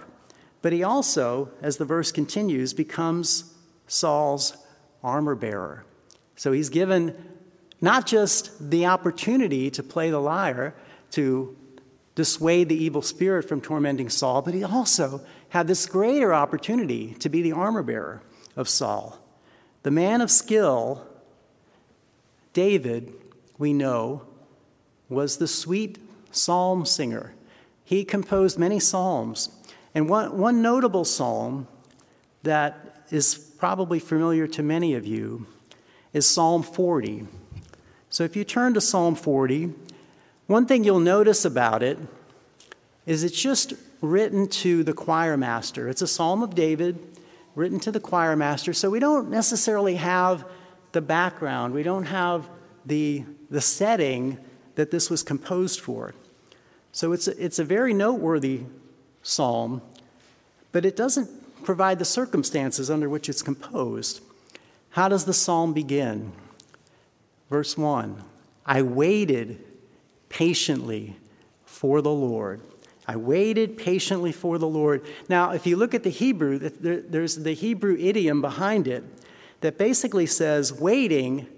but 0.62 0.72
he 0.72 0.84
also, 0.84 1.50
as 1.62 1.78
the 1.78 1.84
verse 1.84 2.12
continues, 2.12 2.72
becomes 2.72 3.52
Saul's 3.88 4.56
armor 5.02 5.34
bearer. 5.34 5.84
So 6.36 6.52
he's 6.52 6.68
given 6.68 7.14
not 7.80 8.06
just 8.06 8.70
the 8.70 8.86
opportunity 8.86 9.70
to 9.70 9.82
play 9.82 10.10
the 10.10 10.20
lyre, 10.20 10.74
to 11.12 11.56
dissuade 12.14 12.68
the 12.68 12.76
evil 12.76 13.02
spirit 13.02 13.48
from 13.48 13.60
tormenting 13.60 14.08
Saul, 14.08 14.42
but 14.42 14.54
he 14.54 14.64
also 14.64 15.20
had 15.50 15.66
this 15.66 15.86
greater 15.86 16.32
opportunity 16.32 17.14
to 17.14 17.28
be 17.28 17.42
the 17.42 17.52
armor 17.52 17.82
bearer 17.82 18.22
of 18.56 18.68
Saul. 18.68 19.18
The 19.82 19.90
man 19.90 20.20
of 20.20 20.30
skill, 20.30 21.06
David, 22.52 23.12
we 23.58 23.72
know, 23.72 24.22
was 25.08 25.36
the 25.36 25.48
sweet 25.48 25.98
psalm 26.30 26.86
singer. 26.86 27.34
He 27.84 28.04
composed 28.04 28.58
many 28.58 28.80
psalms. 28.80 29.50
And 29.94 30.08
one, 30.08 30.38
one 30.38 30.62
notable 30.62 31.04
psalm 31.04 31.68
that 32.42 33.04
is 33.10 33.34
probably 33.34 33.98
familiar 33.98 34.46
to 34.48 34.62
many 34.62 34.94
of 34.94 35.06
you 35.06 35.46
is 36.14 36.26
Psalm 36.26 36.62
40. 36.62 37.26
So 38.08 38.24
if 38.24 38.36
you 38.36 38.44
turn 38.44 38.72
to 38.74 38.80
Psalm 38.80 39.16
40, 39.16 39.74
one 40.46 40.64
thing 40.64 40.84
you'll 40.84 41.00
notice 41.00 41.44
about 41.44 41.82
it 41.82 41.98
is 43.04 43.24
it's 43.24 43.40
just 43.40 43.74
written 44.00 44.48
to 44.48 44.84
the 44.84 44.92
choir 44.92 45.36
master. 45.36 45.88
It's 45.88 46.02
a 46.02 46.06
psalm 46.06 46.42
of 46.42 46.54
David 46.54 46.98
written 47.54 47.80
to 47.80 47.90
the 47.90 48.00
choir 48.00 48.36
master, 48.36 48.72
so 48.72 48.88
we 48.90 49.00
don't 49.00 49.30
necessarily 49.30 49.96
have 49.96 50.46
the 50.92 51.00
background, 51.00 51.74
we 51.74 51.82
don't 51.82 52.06
have 52.06 52.48
the, 52.86 53.24
the 53.50 53.60
setting 53.60 54.38
that 54.76 54.90
this 54.90 55.10
was 55.10 55.22
composed 55.22 55.80
for. 55.80 56.14
So 56.92 57.12
it's 57.12 57.26
a, 57.26 57.44
it's 57.44 57.58
a 57.58 57.64
very 57.64 57.92
noteworthy 57.92 58.62
psalm, 59.22 59.82
but 60.70 60.84
it 60.84 60.94
doesn't 60.94 61.64
provide 61.64 61.98
the 61.98 62.04
circumstances 62.04 62.90
under 62.90 63.08
which 63.08 63.28
it's 63.28 63.42
composed. 63.42 64.20
How 64.94 65.08
does 65.08 65.24
the 65.24 65.34
psalm 65.34 65.72
begin? 65.72 66.30
Verse 67.50 67.76
1 67.76 68.22
I 68.64 68.82
waited 68.82 69.62
patiently 70.28 71.16
for 71.64 72.00
the 72.00 72.12
Lord. 72.12 72.60
I 73.06 73.16
waited 73.16 73.76
patiently 73.76 74.30
for 74.30 74.56
the 74.56 74.68
Lord. 74.68 75.04
Now, 75.28 75.50
if 75.50 75.66
you 75.66 75.76
look 75.76 75.94
at 75.94 76.04
the 76.04 76.10
Hebrew, 76.10 76.60
there's 76.60 77.34
the 77.36 77.54
Hebrew 77.54 77.96
idiom 77.98 78.40
behind 78.40 78.86
it 78.86 79.02
that 79.62 79.78
basically 79.78 80.26
says, 80.26 80.72
Waiting, 80.72 81.48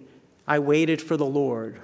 I 0.48 0.58
waited 0.58 1.02
for 1.02 1.18
the 1.18 1.26
Lord. 1.26 1.78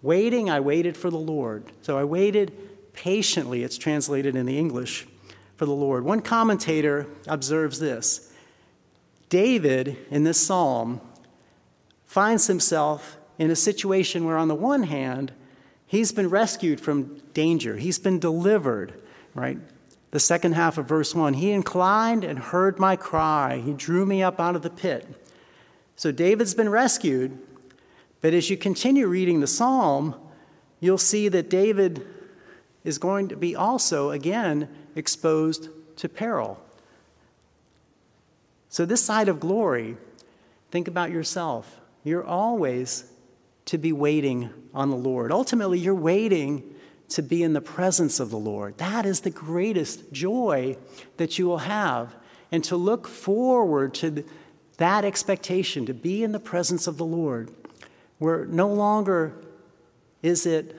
Waiting, 0.00 0.48
I 0.48 0.60
waited 0.60 0.96
for 0.96 1.10
the 1.10 1.18
Lord. 1.18 1.64
So 1.82 1.98
I 1.98 2.04
waited 2.04 2.52
patiently, 2.92 3.64
it's 3.64 3.78
translated 3.78 4.36
in 4.36 4.46
the 4.46 4.56
English, 4.56 5.08
for 5.56 5.66
the 5.66 5.72
Lord. 5.72 6.04
One 6.04 6.20
commentator 6.20 7.08
observes 7.26 7.80
this 7.80 8.30
David, 9.28 9.96
in 10.10 10.24
this 10.24 10.40
psalm, 10.40 11.00
finds 12.06 12.46
himself 12.46 13.16
in 13.38 13.50
a 13.50 13.56
situation 13.56 14.24
where, 14.24 14.36
on 14.36 14.48
the 14.48 14.54
one 14.54 14.84
hand, 14.84 15.32
he's 15.86 16.12
been 16.12 16.30
rescued 16.30 16.80
from 16.80 17.20
danger, 17.32 17.76
he's 17.76 17.98
been 17.98 18.18
delivered, 18.18 18.94
right? 19.34 19.58
The 20.10 20.20
second 20.20 20.52
half 20.52 20.78
of 20.78 20.86
verse 20.86 21.14
1 21.14 21.34
He 21.34 21.50
inclined 21.50 22.22
and 22.22 22.38
heard 22.38 22.78
my 22.78 22.94
cry, 22.96 23.58
he 23.58 23.72
drew 23.72 24.06
me 24.06 24.22
up 24.22 24.38
out 24.38 24.54
of 24.54 24.62
the 24.62 24.70
pit. 24.70 25.06
So 25.96 26.12
David's 26.12 26.54
been 26.54 26.68
rescued, 26.68 27.38
but 28.20 28.34
as 28.34 28.50
you 28.50 28.56
continue 28.56 29.06
reading 29.06 29.40
the 29.40 29.46
psalm, 29.46 30.14
you'll 30.80 30.98
see 30.98 31.28
that 31.28 31.50
David 31.50 32.06
is 32.84 32.98
going 32.98 33.28
to 33.28 33.36
be 33.36 33.56
also, 33.56 34.10
again, 34.10 34.68
exposed 34.94 35.68
to 35.96 36.08
peril. 36.08 36.60
So, 38.74 38.84
this 38.84 39.04
side 39.04 39.28
of 39.28 39.38
glory, 39.38 39.96
think 40.72 40.88
about 40.88 41.12
yourself. 41.12 41.80
You're 42.02 42.26
always 42.26 43.04
to 43.66 43.78
be 43.78 43.92
waiting 43.92 44.50
on 44.74 44.90
the 44.90 44.96
Lord. 44.96 45.30
Ultimately, 45.30 45.78
you're 45.78 45.94
waiting 45.94 46.74
to 47.10 47.22
be 47.22 47.44
in 47.44 47.52
the 47.52 47.60
presence 47.60 48.18
of 48.18 48.30
the 48.30 48.36
Lord. 48.36 48.76
That 48.78 49.06
is 49.06 49.20
the 49.20 49.30
greatest 49.30 50.10
joy 50.10 50.76
that 51.18 51.38
you 51.38 51.46
will 51.46 51.58
have. 51.58 52.16
And 52.50 52.64
to 52.64 52.74
look 52.74 53.06
forward 53.06 53.94
to 53.94 54.24
that 54.78 55.04
expectation, 55.04 55.86
to 55.86 55.94
be 55.94 56.24
in 56.24 56.32
the 56.32 56.40
presence 56.40 56.88
of 56.88 56.96
the 56.96 57.06
Lord, 57.06 57.52
where 58.18 58.44
no 58.44 58.66
longer 58.66 59.34
is 60.20 60.46
it 60.46 60.74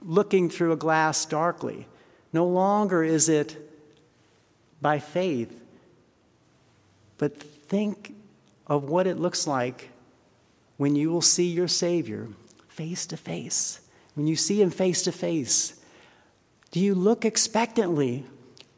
looking 0.00 0.48
through 0.48 0.72
a 0.72 0.76
glass 0.76 1.26
darkly, 1.26 1.86
no 2.32 2.46
longer 2.46 3.04
is 3.04 3.28
it 3.28 3.70
by 4.80 4.98
faith, 4.98 5.61
but 7.22 7.40
think 7.40 8.16
of 8.66 8.88
what 8.88 9.06
it 9.06 9.16
looks 9.16 9.46
like 9.46 9.90
when 10.76 10.96
you 10.96 11.08
will 11.08 11.22
see 11.22 11.46
your 11.46 11.68
Savior 11.68 12.26
face 12.66 13.06
to 13.06 13.16
face. 13.16 13.80
When 14.14 14.26
you 14.26 14.34
see 14.34 14.60
Him 14.60 14.70
face 14.70 15.02
to 15.02 15.12
face, 15.12 15.80
do 16.72 16.80
you 16.80 16.96
look 16.96 17.24
expectantly 17.24 18.24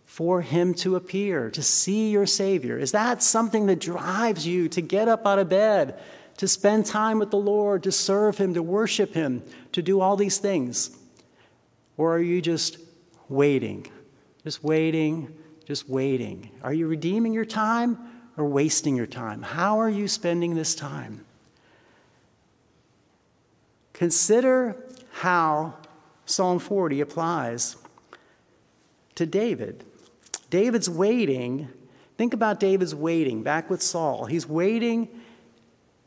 for 0.04 0.42
Him 0.42 0.74
to 0.74 0.94
appear, 0.94 1.48
to 1.52 1.62
see 1.62 2.10
your 2.10 2.26
Savior? 2.26 2.78
Is 2.78 2.92
that 2.92 3.22
something 3.22 3.64
that 3.64 3.80
drives 3.80 4.46
you 4.46 4.68
to 4.68 4.82
get 4.82 5.08
up 5.08 5.26
out 5.26 5.38
of 5.38 5.48
bed, 5.48 5.98
to 6.36 6.46
spend 6.46 6.84
time 6.84 7.18
with 7.18 7.30
the 7.30 7.38
Lord, 7.38 7.82
to 7.84 7.92
serve 7.92 8.36
Him, 8.36 8.52
to 8.52 8.62
worship 8.62 9.14
Him, 9.14 9.42
to 9.72 9.80
do 9.80 10.02
all 10.02 10.16
these 10.16 10.36
things? 10.36 10.94
Or 11.96 12.14
are 12.14 12.20
you 12.20 12.42
just 12.42 12.76
waiting? 13.30 13.86
Just 14.42 14.62
waiting, 14.62 15.34
just 15.64 15.88
waiting. 15.88 16.50
Are 16.62 16.74
you 16.74 16.86
redeeming 16.88 17.32
your 17.32 17.46
time 17.46 18.10
or 18.36 18.44
wasting 18.44 18.96
your 18.96 19.06
time? 19.06 19.42
How 19.42 19.78
are 19.80 19.88
you 19.88 20.08
spending 20.08 20.54
this 20.54 20.74
time? 20.74 21.24
Consider 23.92 24.76
how 25.12 25.74
Psalm 26.26 26.58
40 26.58 27.00
applies 27.00 27.76
to 29.14 29.24
David. 29.26 29.84
David's 30.50 30.90
waiting. 30.90 31.68
Think 32.16 32.34
about 32.34 32.60
David's 32.60 32.94
waiting 32.94 33.42
back 33.42 33.70
with 33.70 33.82
Saul. 33.82 34.26
He's 34.26 34.48
waiting 34.48 35.08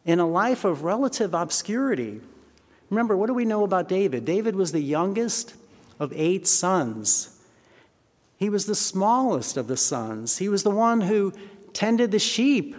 in 0.05 0.19
a 0.19 0.27
life 0.27 0.65
of 0.65 0.83
relative 0.83 1.33
obscurity. 1.33 2.21
Remember, 2.89 3.15
what 3.15 3.27
do 3.27 3.33
we 3.33 3.45
know 3.45 3.63
about 3.63 3.89
David? 3.89 4.25
David 4.25 4.55
was 4.55 4.71
the 4.71 4.81
youngest 4.81 5.55
of 5.99 6.13
eight 6.15 6.47
sons. 6.47 7.37
He 8.37 8.49
was 8.49 8.65
the 8.65 8.75
smallest 8.75 9.57
of 9.57 9.67
the 9.67 9.77
sons. 9.77 10.37
He 10.37 10.47
was 10.47 10.63
the 10.63 10.69
one 10.69 11.01
who 11.01 11.33
tended 11.77 12.09
the 12.09 12.17
sheep. 12.17 12.75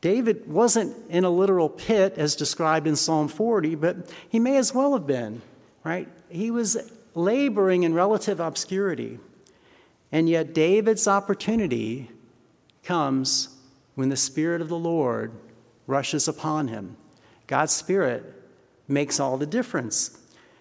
David 0.00 0.48
wasn't 0.48 0.94
in 1.10 1.24
a 1.24 1.28
literal 1.28 1.68
pit 1.68 2.14
as 2.16 2.36
described 2.36 2.86
in 2.86 2.94
Psalm 2.94 3.26
40, 3.26 3.74
but 3.74 4.12
he 4.28 4.38
may 4.38 4.58
as 4.58 4.72
well 4.72 4.92
have 4.92 5.08
been, 5.08 5.42
right? 5.82 6.06
He 6.28 6.52
was 6.52 6.76
laboring 7.16 7.82
in 7.82 7.92
relative 7.92 8.38
obscurity. 8.38 9.18
And 10.12 10.28
yet, 10.28 10.54
David's 10.54 11.08
opportunity 11.08 12.10
comes 12.84 13.48
when 13.96 14.08
the 14.08 14.16
Spirit 14.16 14.60
of 14.60 14.68
the 14.68 14.78
Lord 14.78 15.32
rushes 15.88 16.28
upon 16.28 16.68
him. 16.68 16.96
God's 17.48 17.72
Spirit 17.72 18.40
makes 18.86 19.18
all 19.18 19.36
the 19.36 19.46
difference. 19.46 20.16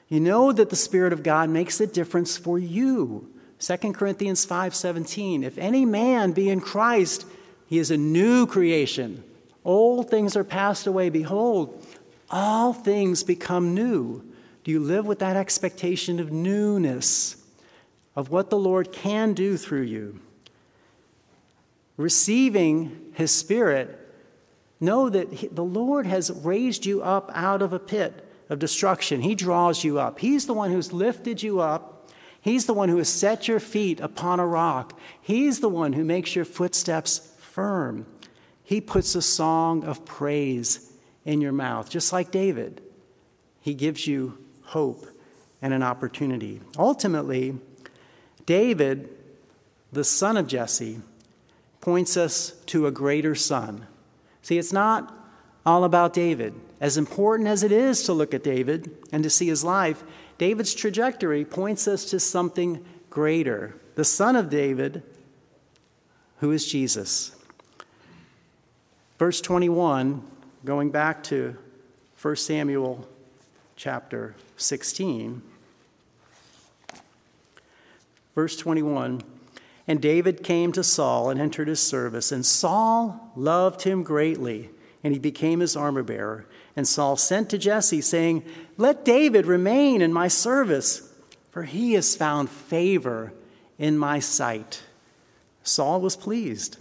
You 0.10 0.19
know 0.19 0.52
that 0.52 0.71
the 0.71 0.76
Spirit 0.76 1.13
of 1.13 1.21
God 1.21 1.52
makes 1.52 1.78
the 1.78 1.86
difference 1.86 2.38
for 2.38 2.58
you. 2.58 3.32
2 3.63 3.93
Corinthians 3.93 4.45
5:17 4.45 5.41
If 5.41 5.58
any 5.58 5.86
man 5.86 6.34
be 6.34 6.49
in 6.49 6.60
Christ, 6.60 7.26
he 7.65 7.80
is 7.80 7.91
a 7.91 7.97
new 7.97 8.45
creation. 8.45 9.23
Old 9.63 10.10
things 10.10 10.36
are 10.36 10.43
passed 10.43 10.86
away. 10.86 11.10
Behold, 11.10 11.82
all 12.30 12.73
things 12.73 13.23
become 13.23 13.73
new. 13.73 14.21
Do 14.65 14.71
you 14.71 14.82
live 14.82 15.06
with 15.06 15.19
that 15.19 15.38
expectation 15.38 16.19
of 16.19 16.30
newness, 16.30 17.38
of 18.17 18.30
what 18.30 18.49
the 18.49 18.60
Lord 18.60 18.91
can 18.91 19.32
do 19.32 19.56
through 19.56 19.84
you? 19.84 20.19
Receiving 21.95 23.12
His 23.13 23.32
Spirit, 23.32 23.97
know 24.82 25.10
that 25.10 25.56
the 25.56 25.63
Lord 25.63 26.06
has 26.06 26.32
raised 26.32 26.86
you 26.86 27.02
up 27.02 27.32
out 27.34 27.62
of 27.62 27.71
a 27.71 27.80
pit 27.80 28.28
of 28.49 28.60
destruction. 28.60 29.21
He 29.21 29.36
draws 29.36 29.86
you 29.86 29.99
up. 29.99 30.19
He's 30.19 30.47
the 30.47 30.54
one 30.54 30.69
who's 30.69 30.91
lifted 30.91 31.41
you 31.41 31.62
up. 31.62 32.03
He's 32.43 32.65
the 32.65 32.73
one 32.73 32.89
who 32.89 32.97
has 32.97 33.08
set 33.08 33.47
your 33.47 33.62
feet 33.62 34.01
upon 34.01 34.41
a 34.41 34.45
rock. 34.45 34.99
He's 35.21 35.62
the 35.62 35.69
one 35.69 35.93
who 35.93 36.03
makes 36.03 36.36
your 36.36 36.43
footsteps 36.43 37.32
firm. 37.38 38.06
He 38.65 38.82
puts 38.82 39.15
a 39.15 39.21
song 39.21 39.86
of 39.86 40.03
praise 40.03 40.91
in 41.23 41.39
your 41.39 41.53
mouth, 41.53 41.89
just 41.89 42.12
like 42.12 42.32
David. 42.32 42.82
He 43.62 43.73
gives 43.73 44.08
you 44.08 44.38
hope 44.63 45.08
and 45.62 45.73
an 45.73 45.84
opportunity. 45.84 46.60
Ultimately, 46.77 47.58
David, 48.45 49.08
the 49.93 50.03
son 50.03 50.36
of 50.36 50.45
Jesse, 50.45 50.99
points 51.79 52.17
us 52.17 52.51
to 52.65 52.88
a 52.88 52.91
greater 52.91 53.36
son. 53.36 53.88
See, 54.41 54.58
it's 54.58 54.73
not 54.73 55.15
all 55.65 55.86
about 55.86 56.12
David. 56.12 56.53
As 56.82 56.97
important 56.97 57.47
as 57.47 57.63
it 57.63 57.71
is 57.71 58.03
to 58.03 58.12
look 58.12 58.34
at 58.34 58.43
David 58.43 58.91
and 59.13 59.23
to 59.23 59.29
see 59.29 59.47
his 59.47 59.63
life, 59.63 60.03
David's 60.38 60.74
trajectory 60.74 61.46
points 61.46 61.88
us 61.88 62.06
to 62.06 62.19
something 62.19 62.84
greater 63.10 63.76
the 63.96 64.04
son 64.04 64.36
of 64.36 64.50
David, 64.50 65.04
who 66.39 66.52
is 66.52 66.65
Jesus. 66.65 67.36
Verse 69.19 69.39
21, 69.39 70.26
going 70.65 70.89
back 70.89 71.24
to 71.24 71.56
1 72.19 72.36
Samuel 72.38 73.08
chapter 73.76 74.36
16, 74.58 75.41
verse 78.34 78.58
21. 78.58 79.22
And 79.88 80.02
David 80.02 80.43
came 80.43 80.72
to 80.72 80.84
Saul 80.84 81.30
and 81.30 81.39
entered 81.39 81.67
his 81.67 81.82
service, 81.82 82.32
and 82.32 82.46
Saul 82.46 83.32
loved 83.36 83.84
him 83.84 84.02
greatly 84.02 84.69
and 85.04 85.13
he 85.13 85.20
became 85.20 85.60
his 85.60 85.76
armor 85.76 86.04
bearer. 86.04 86.46
And 86.76 86.88
Saul 86.88 87.18
sent 87.18 87.50
to 87.50 87.58
Jesse, 87.58 88.02
saying, 88.02 88.44
Let 88.78 89.06
David 89.06 89.46
remain 89.46 90.02
in 90.02 90.13
my 90.13 90.28
service, 90.28 91.13
for 91.52 91.63
he 91.63 91.94
has 91.94 92.16
found 92.16 92.50
favor 92.50 93.34
in 93.78 93.98
my 93.98 94.20
sight. 94.20 94.84
Saul 95.63 96.02
was 96.02 96.16
pleased. 96.16 96.78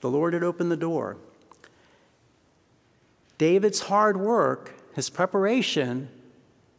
The 0.00 0.10
Lord 0.10 0.34
had 0.34 0.42
opened 0.42 0.70
the 0.70 0.76
door. 0.76 1.16
David's 3.38 3.80
hard 3.80 4.16
work, 4.16 4.74
his 4.94 5.10
preparation, 5.10 6.08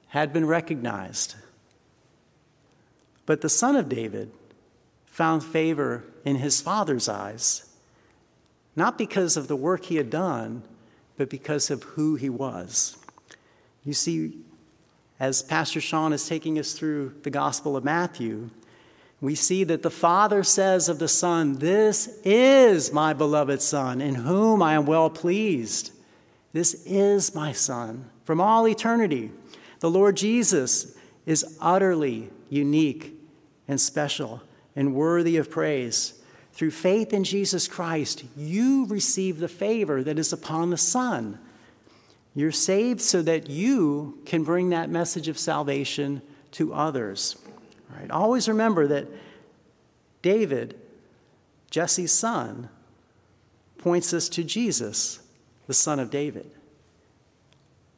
had 0.08 0.32
been 0.32 0.46
recognized. 0.46 1.36
But 3.26 3.42
the 3.42 3.50
son 3.50 3.76
of 3.76 3.90
David, 3.90 4.32
found 5.06 5.44
favor 5.44 6.04
in 6.26 6.38
his 6.38 6.60
Father's 6.60 7.08
eyes, 7.08 7.70
not 8.76 8.98
because 8.98 9.38
of 9.38 9.48
the 9.48 9.56
work 9.56 9.86
he 9.86 9.98
had 9.98 10.10
done, 10.10 10.64
but 11.18 11.30
because 11.30 11.70
of 11.70 11.84
who 11.84 12.16
he 12.16 12.30
was. 12.30 12.98
You 13.84 13.94
see, 13.94 14.38
as 15.20 15.42
Pastor 15.42 15.82
Sean 15.82 16.14
is 16.14 16.28
taking 16.28 16.58
us 16.58 16.74
through 16.74 17.16
the 17.24 17.30
Gospel 17.30 17.78
of 17.78 17.84
Matthew, 17.84 18.50
we 19.22 19.36
see 19.36 19.64
that 19.64 19.84
the 19.84 19.90
Father 19.90 20.44
says 20.44 20.90
of 20.90 21.00
the 21.00 21.08
Son, 21.08 21.54
This 21.60 22.20
is 22.26 22.92
my 22.92 23.14
beloved 23.14 23.62
Son, 23.62 24.02
in 24.02 24.16
whom 24.16 24.62
I 24.62 24.74
am 24.74 24.86
well 24.86 25.10
pleased. 25.10 25.92
This 26.52 26.84
is 26.86 27.34
my 27.34 27.52
Son 27.52 28.10
from 28.26 28.42
all 28.42 28.68
eternity. 28.68 29.32
The 29.80 29.90
Lord 29.90 30.18
Jesus 30.18 30.96
is 31.26 31.58
utterly 31.60 32.30
unique 32.50 33.14
and 33.68 33.80
special 33.80 34.42
and 34.76 34.94
worthy 34.94 35.38
of 35.38 35.50
praise. 35.50 36.22
Through 36.54 36.72
faith 36.72 37.14
in 37.14 37.24
Jesus 37.24 37.68
Christ, 37.68 38.24
you 38.38 38.86
receive 38.86 39.40
the 39.40 39.48
favor 39.48 40.04
that 40.04 40.20
is 40.20 40.32
upon 40.32 40.70
the 40.70 40.78
Son. 40.78 41.40
You're 42.36 42.52
saved 42.52 43.02
so 43.02 43.22
that 43.24 43.50
you 43.50 44.20
can 44.26 44.44
bring 44.44 44.70
that 44.70 44.90
message 44.90 45.28
of 45.28 45.38
salvation 45.38 46.22
to 46.52 46.74
others. 46.74 47.36
Right? 47.90 48.10
Always 48.10 48.48
remember 48.48 48.88
that 48.88 49.08
David, 50.22 50.80
Jesse's 51.70 52.12
son, 52.12 52.70
points 53.78 54.14
us 54.14 54.30
to 54.30 54.44
Jesus, 54.44 55.20
the 55.68 55.74
son 55.74 56.00
of 56.00 56.10
David. 56.10 56.50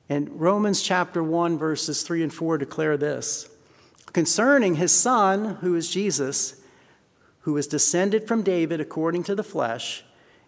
And 0.09 0.39
Romans 0.39 0.81
chapter 0.81 1.23
1, 1.23 1.57
verses 1.57 2.03
3 2.03 2.23
and 2.23 2.33
4 2.33 2.57
declare 2.57 2.97
this 2.97 3.49
concerning 4.13 4.75
his 4.75 4.93
son, 4.93 5.57
who 5.61 5.75
is 5.75 5.91
Jesus, 5.91 6.61
who 7.45 7.53
was 7.53 7.67
descended 7.67 8.27
from 8.27 8.41
David 8.41 8.81
according 8.81 9.21
to 9.21 9.35
the 9.35 9.43
flesh, 9.43 10.03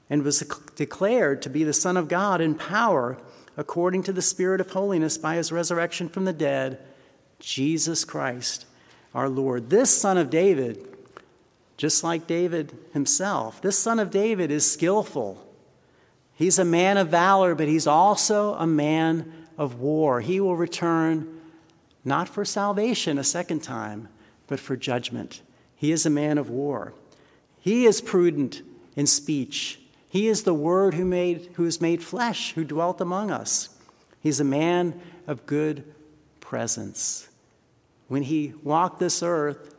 and 0.10 0.24
was 0.24 0.40
declared 0.76 1.44
to 1.44 1.50
be 1.50 1.64
the 1.64 1.72
Son 1.72 1.96
of 1.96 2.08
God 2.08 2.42
in 2.42 2.56
power 2.56 3.20
according 3.56 4.02
to 4.02 4.12
the 4.12 4.22
Spirit 4.22 4.60
of 4.60 4.72
holiness 4.72 5.16
by 5.16 5.36
his 5.36 5.52
resurrection 5.52 6.10
from 6.10 6.26
the 6.26 6.34
dead, 6.34 6.80
Jesus 7.40 8.04
Christ, 8.04 8.66
our 9.14 9.30
Lord. 9.30 9.70
This 9.70 9.96
Son 9.96 10.18
of 10.18 10.32
David, 10.32 10.88
just 11.78 12.04
like 12.04 12.26
David 12.26 12.76
himself, 12.94 13.62
this 13.62 13.78
Son 13.78 14.00
of 14.00 14.10
David 14.10 14.50
is 14.50 14.70
skillful. 14.70 15.48
He's 16.34 16.58
a 16.58 16.66
man 16.66 16.98
of 16.98 17.10
valor, 17.10 17.54
but 17.54 17.68
he's 17.68 17.86
also 17.86 18.56
a 18.56 18.66
man 18.66 19.32
of 19.56 19.80
war. 19.80 20.22
He 20.22 20.40
will 20.40 20.56
return 20.56 21.42
not 22.04 22.28
for 22.28 22.44
salvation 22.44 23.20
a 23.20 23.24
second 23.24 23.62
time, 23.62 24.08
but 24.48 24.60
for 24.60 24.76
judgment. 24.76 25.44
He 25.78 25.92
is 25.92 26.06
a 26.06 26.10
man 26.10 26.38
of 26.38 26.50
war. 26.50 26.94
He 27.60 27.86
is 27.86 28.02
prudent 28.02 28.62
in 28.96 29.08
speech. 29.08 29.80
He 30.10 30.28
is 30.28 30.44
the 30.44 30.54
Word 30.54 30.96
who, 30.96 31.06
made, 31.06 31.52
who 31.54 31.66
is 31.66 31.80
made 31.80 32.04
flesh, 32.04 32.54
who 32.54 32.63
dwelt 32.63 33.00
among 33.00 33.30
us. 33.32 33.70
He's 34.20 34.40
a 34.40 34.46
man 34.46 35.00
of 35.28 35.46
good 35.46 35.84
presence. 36.42 37.30
When 38.08 38.24
he 38.24 38.54
walked 38.63 39.00
this 39.00 39.22
earth 39.22 39.76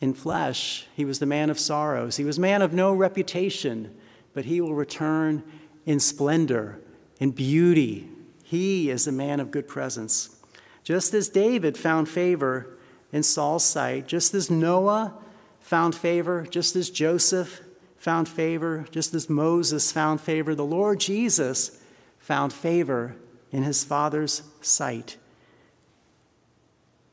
in 0.00 0.12
flesh, 0.12 0.86
he 0.94 1.04
was 1.04 1.20
the 1.20 1.26
man 1.26 1.48
of 1.50 1.58
sorrows. 1.58 2.16
He 2.16 2.24
was 2.24 2.38
man 2.38 2.60
of 2.60 2.74
no 2.74 2.92
reputation, 2.92 3.96
but 4.34 4.44
he 4.44 4.60
will 4.60 4.74
return 4.74 5.42
in 5.86 6.00
splendor, 6.00 6.80
in 7.18 7.30
beauty. 7.30 8.08
He 8.42 8.90
is 8.90 9.06
a 9.06 9.12
man 9.12 9.40
of 9.40 9.50
good 9.50 9.68
presence. 9.68 10.36
Just 10.82 11.14
as 11.14 11.28
David 11.30 11.78
found 11.78 12.08
favor 12.08 12.76
in 13.14 13.22
Saul's 13.22 13.64
sight, 13.64 14.08
just 14.08 14.34
as 14.34 14.50
Noah 14.50 15.14
found 15.60 15.94
favor, 15.94 16.48
just 16.50 16.74
as 16.74 16.90
Joseph 16.90 17.60
found 17.96 18.28
favor, 18.28 18.86
just 18.90 19.14
as 19.14 19.30
Moses 19.30 19.92
found 19.92 20.20
favor, 20.20 20.52
the 20.52 20.64
Lord 20.64 20.98
Jesus 20.98 21.80
found 22.18 22.52
favor 22.52 23.14
in 23.52 23.62
his 23.62 23.84
Father's 23.84 24.42
sight. 24.60 25.16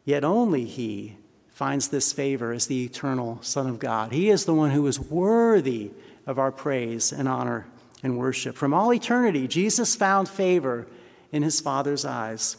Yet 0.03 0.23
only 0.23 0.65
he 0.65 1.17
finds 1.49 1.89
this 1.89 2.11
favor 2.11 2.51
as 2.51 2.65
the 2.65 2.83
eternal 2.83 3.37
Son 3.43 3.67
of 3.67 3.77
God. 3.77 4.11
He 4.11 4.31
is 4.31 4.45
the 4.45 4.55
one 4.55 4.71
who 4.71 4.87
is 4.87 4.99
worthy 4.99 5.91
of 6.25 6.39
our 6.39 6.51
praise 6.51 7.11
and 7.11 7.27
honor 7.27 7.67
and 8.01 8.17
worship. 8.17 8.55
From 8.55 8.73
all 8.73 8.91
eternity, 8.91 9.47
Jesus 9.47 9.95
found 9.95 10.27
favor 10.27 10.87
in 11.31 11.43
his 11.43 11.61
Father's 11.61 12.05
eyes. 12.05 12.57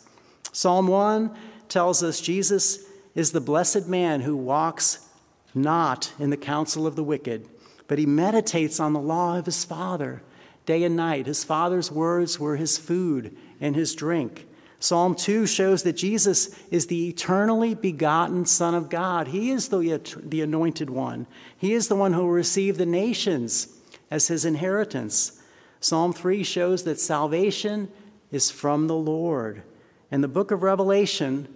Psalm 0.52 0.86
1 0.86 1.36
tells 1.68 2.04
us 2.04 2.20
Jesus 2.20 2.84
is 3.14 3.32
the 3.32 3.40
blessed 3.40 3.86
man 3.86 4.22
who 4.22 4.36
walks 4.36 5.08
not 5.54 6.12
in 6.18 6.30
the 6.30 6.36
counsel 6.36 6.86
of 6.86 6.96
the 6.96 7.04
wicked, 7.04 7.48
but 7.86 7.98
he 7.98 8.06
meditates 8.06 8.80
on 8.80 8.92
the 8.92 9.00
law 9.00 9.36
of 9.38 9.46
his 9.46 9.64
Father 9.64 10.22
day 10.64 10.84
and 10.84 10.96
night. 10.96 11.26
His 11.26 11.44
Father's 11.44 11.90
words 11.90 12.38
were 12.38 12.56
his 12.56 12.78
food 12.78 13.36
and 13.60 13.74
his 13.76 13.94
drink. 13.94 14.46
Psalm 14.78 15.14
2 15.14 15.46
shows 15.46 15.84
that 15.84 15.92
Jesus 15.92 16.58
is 16.70 16.86
the 16.86 17.08
eternally 17.08 17.74
begotten 17.74 18.44
Son 18.44 18.74
of 18.74 18.88
God. 18.88 19.28
He 19.28 19.50
is 19.50 19.68
the, 19.68 20.00
the 20.24 20.40
anointed 20.40 20.90
one. 20.90 21.26
He 21.56 21.72
is 21.72 21.86
the 21.86 21.94
one 21.94 22.12
who 22.12 22.22
will 22.22 22.30
receive 22.30 22.78
the 22.78 22.86
nations 22.86 23.68
as 24.10 24.26
his 24.26 24.44
inheritance. 24.44 25.40
Psalm 25.78 26.12
3 26.12 26.42
shows 26.42 26.82
that 26.82 26.98
salvation 26.98 27.90
is 28.32 28.50
from 28.50 28.88
the 28.88 28.96
Lord. 28.96 29.62
And 30.10 30.22
the 30.22 30.28
book 30.28 30.50
of 30.50 30.64
Revelation, 30.64 31.46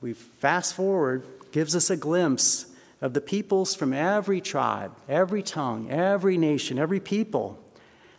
we 0.00 0.12
fast 0.12 0.74
forward, 0.74 1.24
gives 1.52 1.74
us 1.74 1.90
a 1.90 1.96
glimpse 1.96 2.66
of 3.00 3.14
the 3.14 3.20
peoples 3.20 3.74
from 3.74 3.92
every 3.92 4.40
tribe, 4.40 4.92
every 5.08 5.42
tongue, 5.42 5.90
every 5.90 6.36
nation, 6.36 6.78
every 6.78 7.00
people, 7.00 7.58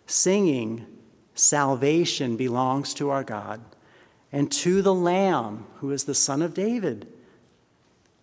singing, 0.05 0.85
Salvation 1.37 2.35
belongs 2.35 2.95
to 2.95 3.11
our 3.11 3.23
God 3.23 3.61
and 4.31 4.51
to 4.51 4.81
the 4.81 4.93
Lamb, 4.93 5.67
who 5.75 5.91
is 5.91 6.05
the 6.05 6.15
Son 6.15 6.41
of 6.41 6.55
David. 6.55 7.07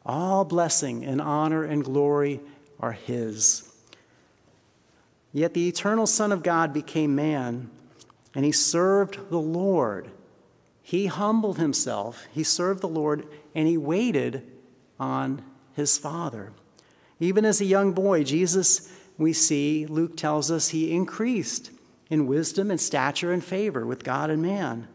All 0.04 0.44
blessing 0.44 1.04
and 1.04 1.20
honor 1.20 1.62
and 1.62 1.84
glory 1.84 2.40
are 2.80 2.92
His. 2.92 3.72
Yet 5.32 5.54
the 5.54 5.68
eternal 5.68 6.08
Son 6.08 6.32
of 6.32 6.42
God 6.42 6.72
became 6.72 7.14
man, 7.14 7.70
and 8.34 8.44
He 8.44 8.52
served 8.52 9.30
the 9.30 9.38
Lord. 9.38 10.10
He 10.84 11.06
humbled 11.06 11.58
Himself, 11.58 12.26
He 12.32 12.44
served 12.44 12.80
the 12.80 12.88
Lord, 12.88 13.26
and 13.56 13.66
He 13.66 13.76
waited 13.76 14.46
on 15.00 15.42
his 15.74 15.98
Father. 15.98 16.52
Even 17.20 17.44
as 17.44 17.60
a 17.60 17.66
young 17.66 17.92
boy, 17.92 18.24
Jesus, 18.24 18.92
we 19.18 19.32
see, 19.32 19.86
Luke 19.86 20.16
tells 20.16 20.50
us, 20.50 20.68
he 20.68 20.92
increased 20.92 21.70
in 22.10 22.26
wisdom 22.26 22.70
and 22.70 22.80
stature 22.80 23.32
and 23.32 23.44
favor 23.44 23.86
with 23.86 24.04
God 24.04 24.30
and 24.30 24.42
man. 24.42 24.88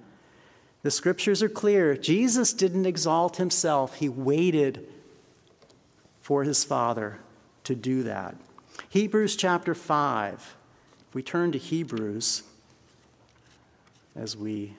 The 0.82 0.92
scriptures 0.92 1.44
are 1.44 1.50
clear. 1.50 1.96
Jesus 1.96 2.54
didn't 2.54 2.86
exalt 2.86 3.38
himself, 3.38 3.96
he 3.96 4.10
waited 4.10 4.88
for 6.22 6.44
his 6.44 6.64
Father 6.64 7.20
to 7.64 7.76
do 7.76 8.04
that. 8.04 8.36
Hebrews 8.90 9.36
chapter 9.36 9.76
5. 9.76 10.56
If 11.08 11.16
we 11.16 11.24
turn 11.24 11.52
to 11.52 11.58
Hebrews 11.58 12.44
as 14.16 14.38
we 14.38 14.76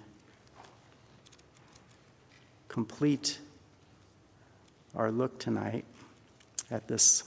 complete 2.71 3.41
our 4.95 5.11
look 5.11 5.39
tonight 5.41 5.85
at 6.71 6.87
this 6.87 7.25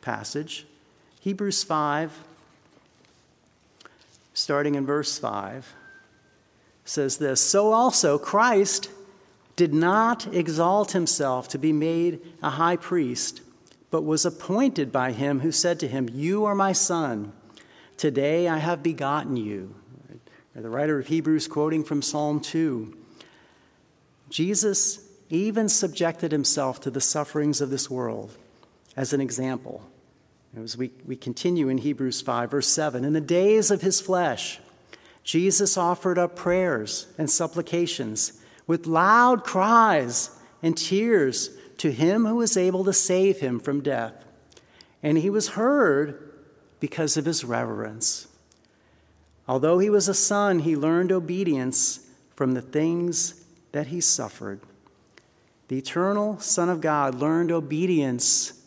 passage. 0.00 0.66
Hebrews 1.20 1.62
5, 1.62 2.10
starting 4.32 4.74
in 4.74 4.86
verse 4.86 5.18
5, 5.18 5.74
says 6.86 7.18
this 7.18 7.40
So 7.40 7.72
also 7.72 8.18
Christ 8.18 8.90
did 9.56 9.74
not 9.74 10.32
exalt 10.34 10.92
himself 10.92 11.48
to 11.48 11.58
be 11.58 11.72
made 11.72 12.20
a 12.42 12.50
high 12.50 12.76
priest, 12.76 13.42
but 13.90 14.02
was 14.02 14.24
appointed 14.24 14.90
by 14.90 15.12
him 15.12 15.40
who 15.40 15.52
said 15.52 15.78
to 15.80 15.88
him, 15.88 16.08
You 16.14 16.46
are 16.46 16.54
my 16.54 16.72
son. 16.72 17.32
Today 17.98 18.48
I 18.48 18.58
have 18.58 18.82
begotten 18.82 19.36
you. 19.36 19.74
The 20.54 20.70
writer 20.70 20.98
of 20.98 21.08
Hebrews 21.08 21.46
quoting 21.46 21.84
from 21.84 22.00
Psalm 22.02 22.40
2. 22.40 22.97
Jesus 24.30 25.06
even 25.30 25.68
subjected 25.68 26.32
himself 26.32 26.80
to 26.80 26.90
the 26.90 27.00
sufferings 27.00 27.60
of 27.60 27.70
this 27.70 27.90
world 27.90 28.36
as 28.96 29.12
an 29.12 29.20
example. 29.20 29.82
As 30.56 30.76
we, 30.76 30.90
we 31.06 31.16
continue 31.16 31.68
in 31.68 31.78
Hebrews 31.78 32.22
5, 32.22 32.50
verse 32.50 32.68
7, 32.68 33.04
in 33.04 33.12
the 33.12 33.20
days 33.20 33.70
of 33.70 33.82
his 33.82 34.00
flesh, 34.00 34.60
Jesus 35.22 35.76
offered 35.76 36.18
up 36.18 36.36
prayers 36.36 37.06
and 37.18 37.30
supplications 37.30 38.40
with 38.66 38.86
loud 38.86 39.44
cries 39.44 40.30
and 40.62 40.76
tears 40.76 41.50
to 41.78 41.92
him 41.92 42.26
who 42.26 42.36
was 42.36 42.56
able 42.56 42.84
to 42.84 42.92
save 42.92 43.40
him 43.40 43.60
from 43.60 43.82
death. 43.82 44.24
And 45.02 45.18
he 45.18 45.30
was 45.30 45.50
heard 45.50 46.32
because 46.80 47.16
of 47.16 47.24
his 47.24 47.44
reverence. 47.44 48.26
Although 49.46 49.78
he 49.78 49.90
was 49.90 50.08
a 50.08 50.14
son, 50.14 50.60
he 50.60 50.76
learned 50.76 51.12
obedience 51.12 52.06
from 52.34 52.54
the 52.54 52.62
things 52.62 53.37
that 53.72 53.88
he 53.88 54.00
suffered. 54.00 54.60
The 55.68 55.78
eternal 55.78 56.38
Son 56.40 56.68
of 56.68 56.80
God 56.80 57.14
learned 57.14 57.52
obedience 57.52 58.64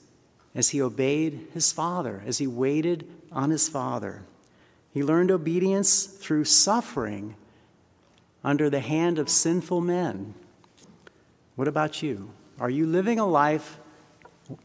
as 0.53 0.69
he 0.69 0.81
obeyed 0.81 1.47
his 1.53 1.71
father, 1.71 2.21
as 2.25 2.37
he 2.37 2.47
waited 2.47 3.07
on 3.31 3.49
his 3.49 3.67
father. 3.67 4.23
He 4.93 5.03
learned 5.03 5.31
obedience 5.31 6.05
through 6.05 6.45
suffering 6.45 7.35
under 8.43 8.69
the 8.69 8.79
hand 8.81 9.17
of 9.17 9.29
sinful 9.29 9.81
men. 9.81 10.33
What 11.55 11.67
about 11.67 12.03
you? 12.03 12.31
Are 12.59 12.69
you 12.69 12.85
living 12.85 13.19
a 13.19 13.25
life 13.25 13.79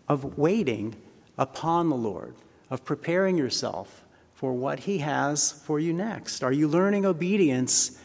of 0.09 0.37
waiting 0.37 0.97
upon 1.39 1.89
the 1.89 1.97
Lord, 1.97 2.35
of 2.71 2.85
preparing 2.85 3.37
yourself 3.39 4.05
for 4.35 4.53
what 4.53 4.81
He 4.81 4.99
has 4.99 5.53
for 5.53 5.79
you 5.79 5.93
next? 5.93 6.43
Are 6.43 6.53
you 6.53 6.69
learning 6.69 7.07
obedience 7.07 7.99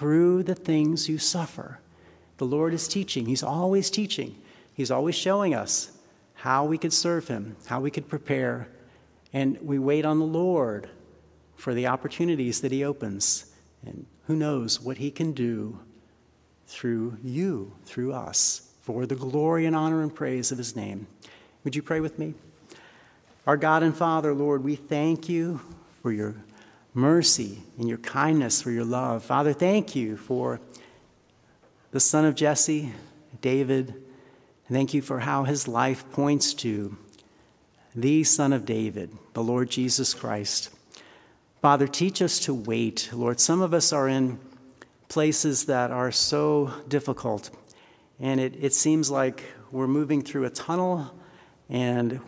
through 0.00 0.42
the 0.42 0.54
things 0.54 1.10
you 1.10 1.18
suffer? 1.18 1.78
The 2.38 2.46
Lord 2.46 2.72
is 2.72 2.88
teaching, 2.88 3.26
He's 3.26 3.42
always 3.42 3.90
teaching, 3.90 4.34
He's 4.72 4.90
always 4.90 5.14
showing 5.14 5.54
us 5.54 5.92
how 6.32 6.64
we 6.64 6.78
could 6.78 6.94
serve 6.94 7.28
Him, 7.28 7.54
how 7.66 7.80
we 7.80 7.90
could 7.90 8.08
prepare, 8.08 8.68
and 9.34 9.58
we 9.60 9.78
wait 9.78 10.06
on 10.06 10.18
the 10.18 10.24
Lord 10.24 10.88
for 11.54 11.74
the 11.74 11.86
opportunities 11.86 12.62
that 12.62 12.72
He 12.72 12.82
opens. 12.82 13.52
And 13.84 14.06
who 14.26 14.36
knows 14.36 14.80
what 14.80 14.96
He 14.96 15.10
can 15.10 15.32
do 15.32 15.78
through 16.66 17.18
you, 17.22 17.74
through 17.84 18.14
us, 18.14 18.72
for 18.80 19.04
the 19.04 19.16
glory 19.16 19.66
and 19.66 19.76
honor 19.76 20.02
and 20.02 20.14
praise 20.14 20.50
of 20.50 20.56
His 20.56 20.74
name. 20.74 21.08
Would 21.62 21.76
you 21.76 21.82
pray 21.82 22.00
with 22.00 22.18
me? 22.18 22.32
Our 23.46 23.58
God 23.58 23.82
and 23.82 23.94
Father, 23.94 24.32
Lord, 24.32 24.64
we 24.64 24.76
thank 24.76 25.28
you 25.28 25.60
for 26.00 26.10
your 26.10 26.36
mercy 26.94 27.62
and 27.78 27.88
your 27.88 27.98
kindness, 27.98 28.62
for 28.62 28.70
your 28.70 28.84
love. 28.84 29.24
Father, 29.24 29.52
thank 29.52 29.94
you 29.94 30.16
for 30.16 30.60
the 31.92 32.00
son 32.00 32.24
of 32.24 32.34
Jesse, 32.34 32.92
David. 33.40 33.94
Thank 34.70 34.94
you 34.94 35.02
for 35.02 35.20
how 35.20 35.44
his 35.44 35.66
life 35.66 36.08
points 36.12 36.54
to 36.54 36.96
the 37.94 38.22
Son 38.22 38.52
of 38.52 38.64
David, 38.64 39.10
the 39.32 39.42
Lord 39.42 39.68
Jesus 39.68 40.14
Christ. 40.14 40.70
Father, 41.60 41.88
teach 41.88 42.22
us 42.22 42.38
to 42.40 42.54
wait. 42.54 43.10
Lord, 43.12 43.40
some 43.40 43.60
of 43.60 43.74
us 43.74 43.92
are 43.92 44.08
in 44.08 44.38
places 45.08 45.66
that 45.66 45.90
are 45.90 46.12
so 46.12 46.72
difficult, 46.86 47.50
and 48.20 48.40
it, 48.40 48.54
it 48.60 48.72
seems 48.72 49.10
like 49.10 49.42
we're 49.72 49.88
moving 49.88 50.22
through 50.22 50.44
a 50.44 50.50
tunnel 50.50 51.12
and 51.68 52.20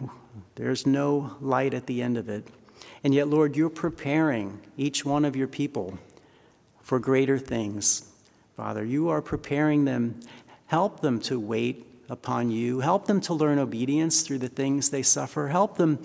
there's 0.54 0.86
no 0.86 1.36
light 1.40 1.74
at 1.74 1.86
the 1.86 2.02
end 2.02 2.16
of 2.16 2.28
it. 2.28 2.46
And 3.04 3.14
yet, 3.14 3.28
Lord, 3.28 3.56
you're 3.56 3.70
preparing 3.70 4.60
each 4.76 5.04
one 5.04 5.24
of 5.24 5.34
your 5.34 5.48
people 5.48 5.98
for 6.80 6.98
greater 6.98 7.38
things. 7.38 8.08
Father, 8.56 8.84
you 8.84 9.08
are 9.08 9.22
preparing 9.22 9.84
them. 9.84 10.20
Help 10.66 11.00
them 11.00 11.20
to 11.20 11.40
wait 11.40 11.86
upon 12.08 12.50
you. 12.50 12.80
Help 12.80 13.06
them 13.06 13.20
to 13.22 13.34
learn 13.34 13.58
obedience 13.58 14.22
through 14.22 14.38
the 14.38 14.48
things 14.48 14.90
they 14.90 15.02
suffer. 15.02 15.48
Help 15.48 15.76
them 15.76 15.98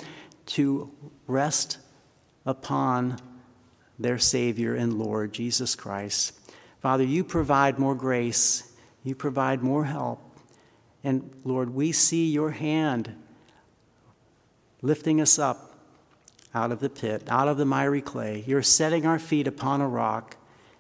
to 0.48 0.90
rest 1.28 1.78
upon 2.46 3.20
their 4.00 4.18
Savior 4.18 4.74
and 4.76 4.98
Lord, 4.98 5.34
Jesus 5.34 5.76
Christ. 5.76 6.34
Father, 6.82 7.04
you 7.04 7.24
provide 7.24 7.80
more 7.80 7.96
grace, 7.96 8.72
you 9.04 9.16
provide 9.16 9.62
more 9.62 9.86
help. 9.86 10.22
And 11.04 11.30
Lord, 11.44 11.74
we 11.74 11.92
see 11.92 12.28
your 12.28 12.52
hand 12.52 13.16
lifting 14.82 15.20
us 15.20 15.38
up 15.38 15.67
out 16.58 16.72
of 16.72 16.80
the 16.80 16.90
pit, 16.90 17.22
out 17.28 17.48
of 17.48 17.58
the 17.58 17.66
miry 17.66 18.02
clay. 18.02 18.44
You're 18.48 18.64
setting 18.64 19.06
our 19.06 19.20
feet 19.20 19.48
upon 19.48 19.80
a 19.80 19.88
rock, 19.88 20.36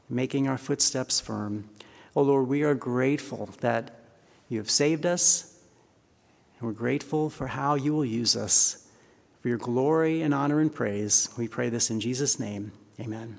making 0.09 0.47
our 0.47 0.57
footsteps 0.57 1.19
firm. 1.19 1.69
Oh 2.15 2.23
Lord, 2.23 2.47
we 2.47 2.63
are 2.63 2.73
grateful 2.73 3.49
that 3.61 3.91
you 4.49 4.57
have 4.57 4.71
saved 4.71 5.05
us, 5.05 5.55
and 6.59 6.67
we're 6.67 6.73
grateful 6.73 7.29
for 7.29 7.45
how 7.45 7.75
you 7.75 7.93
will 7.93 8.05
use 8.05 8.35
us. 8.35 8.87
For 9.41 9.49
your 9.49 9.59
glory 9.59 10.23
and 10.23 10.33
honor 10.33 10.59
and 10.59 10.73
praise, 10.73 11.29
we 11.37 11.47
pray 11.47 11.69
this 11.69 11.91
in 11.91 11.99
Jesus' 11.99 12.39
name. 12.39 12.71
Amen. 12.99 13.37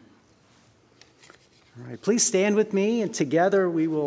All 1.76 1.90
right, 1.90 2.00
please 2.00 2.22
stand 2.22 2.54
with 2.54 2.72
me, 2.72 3.02
and 3.02 3.12
together 3.12 3.68
we 3.68 3.88
will. 3.88 4.06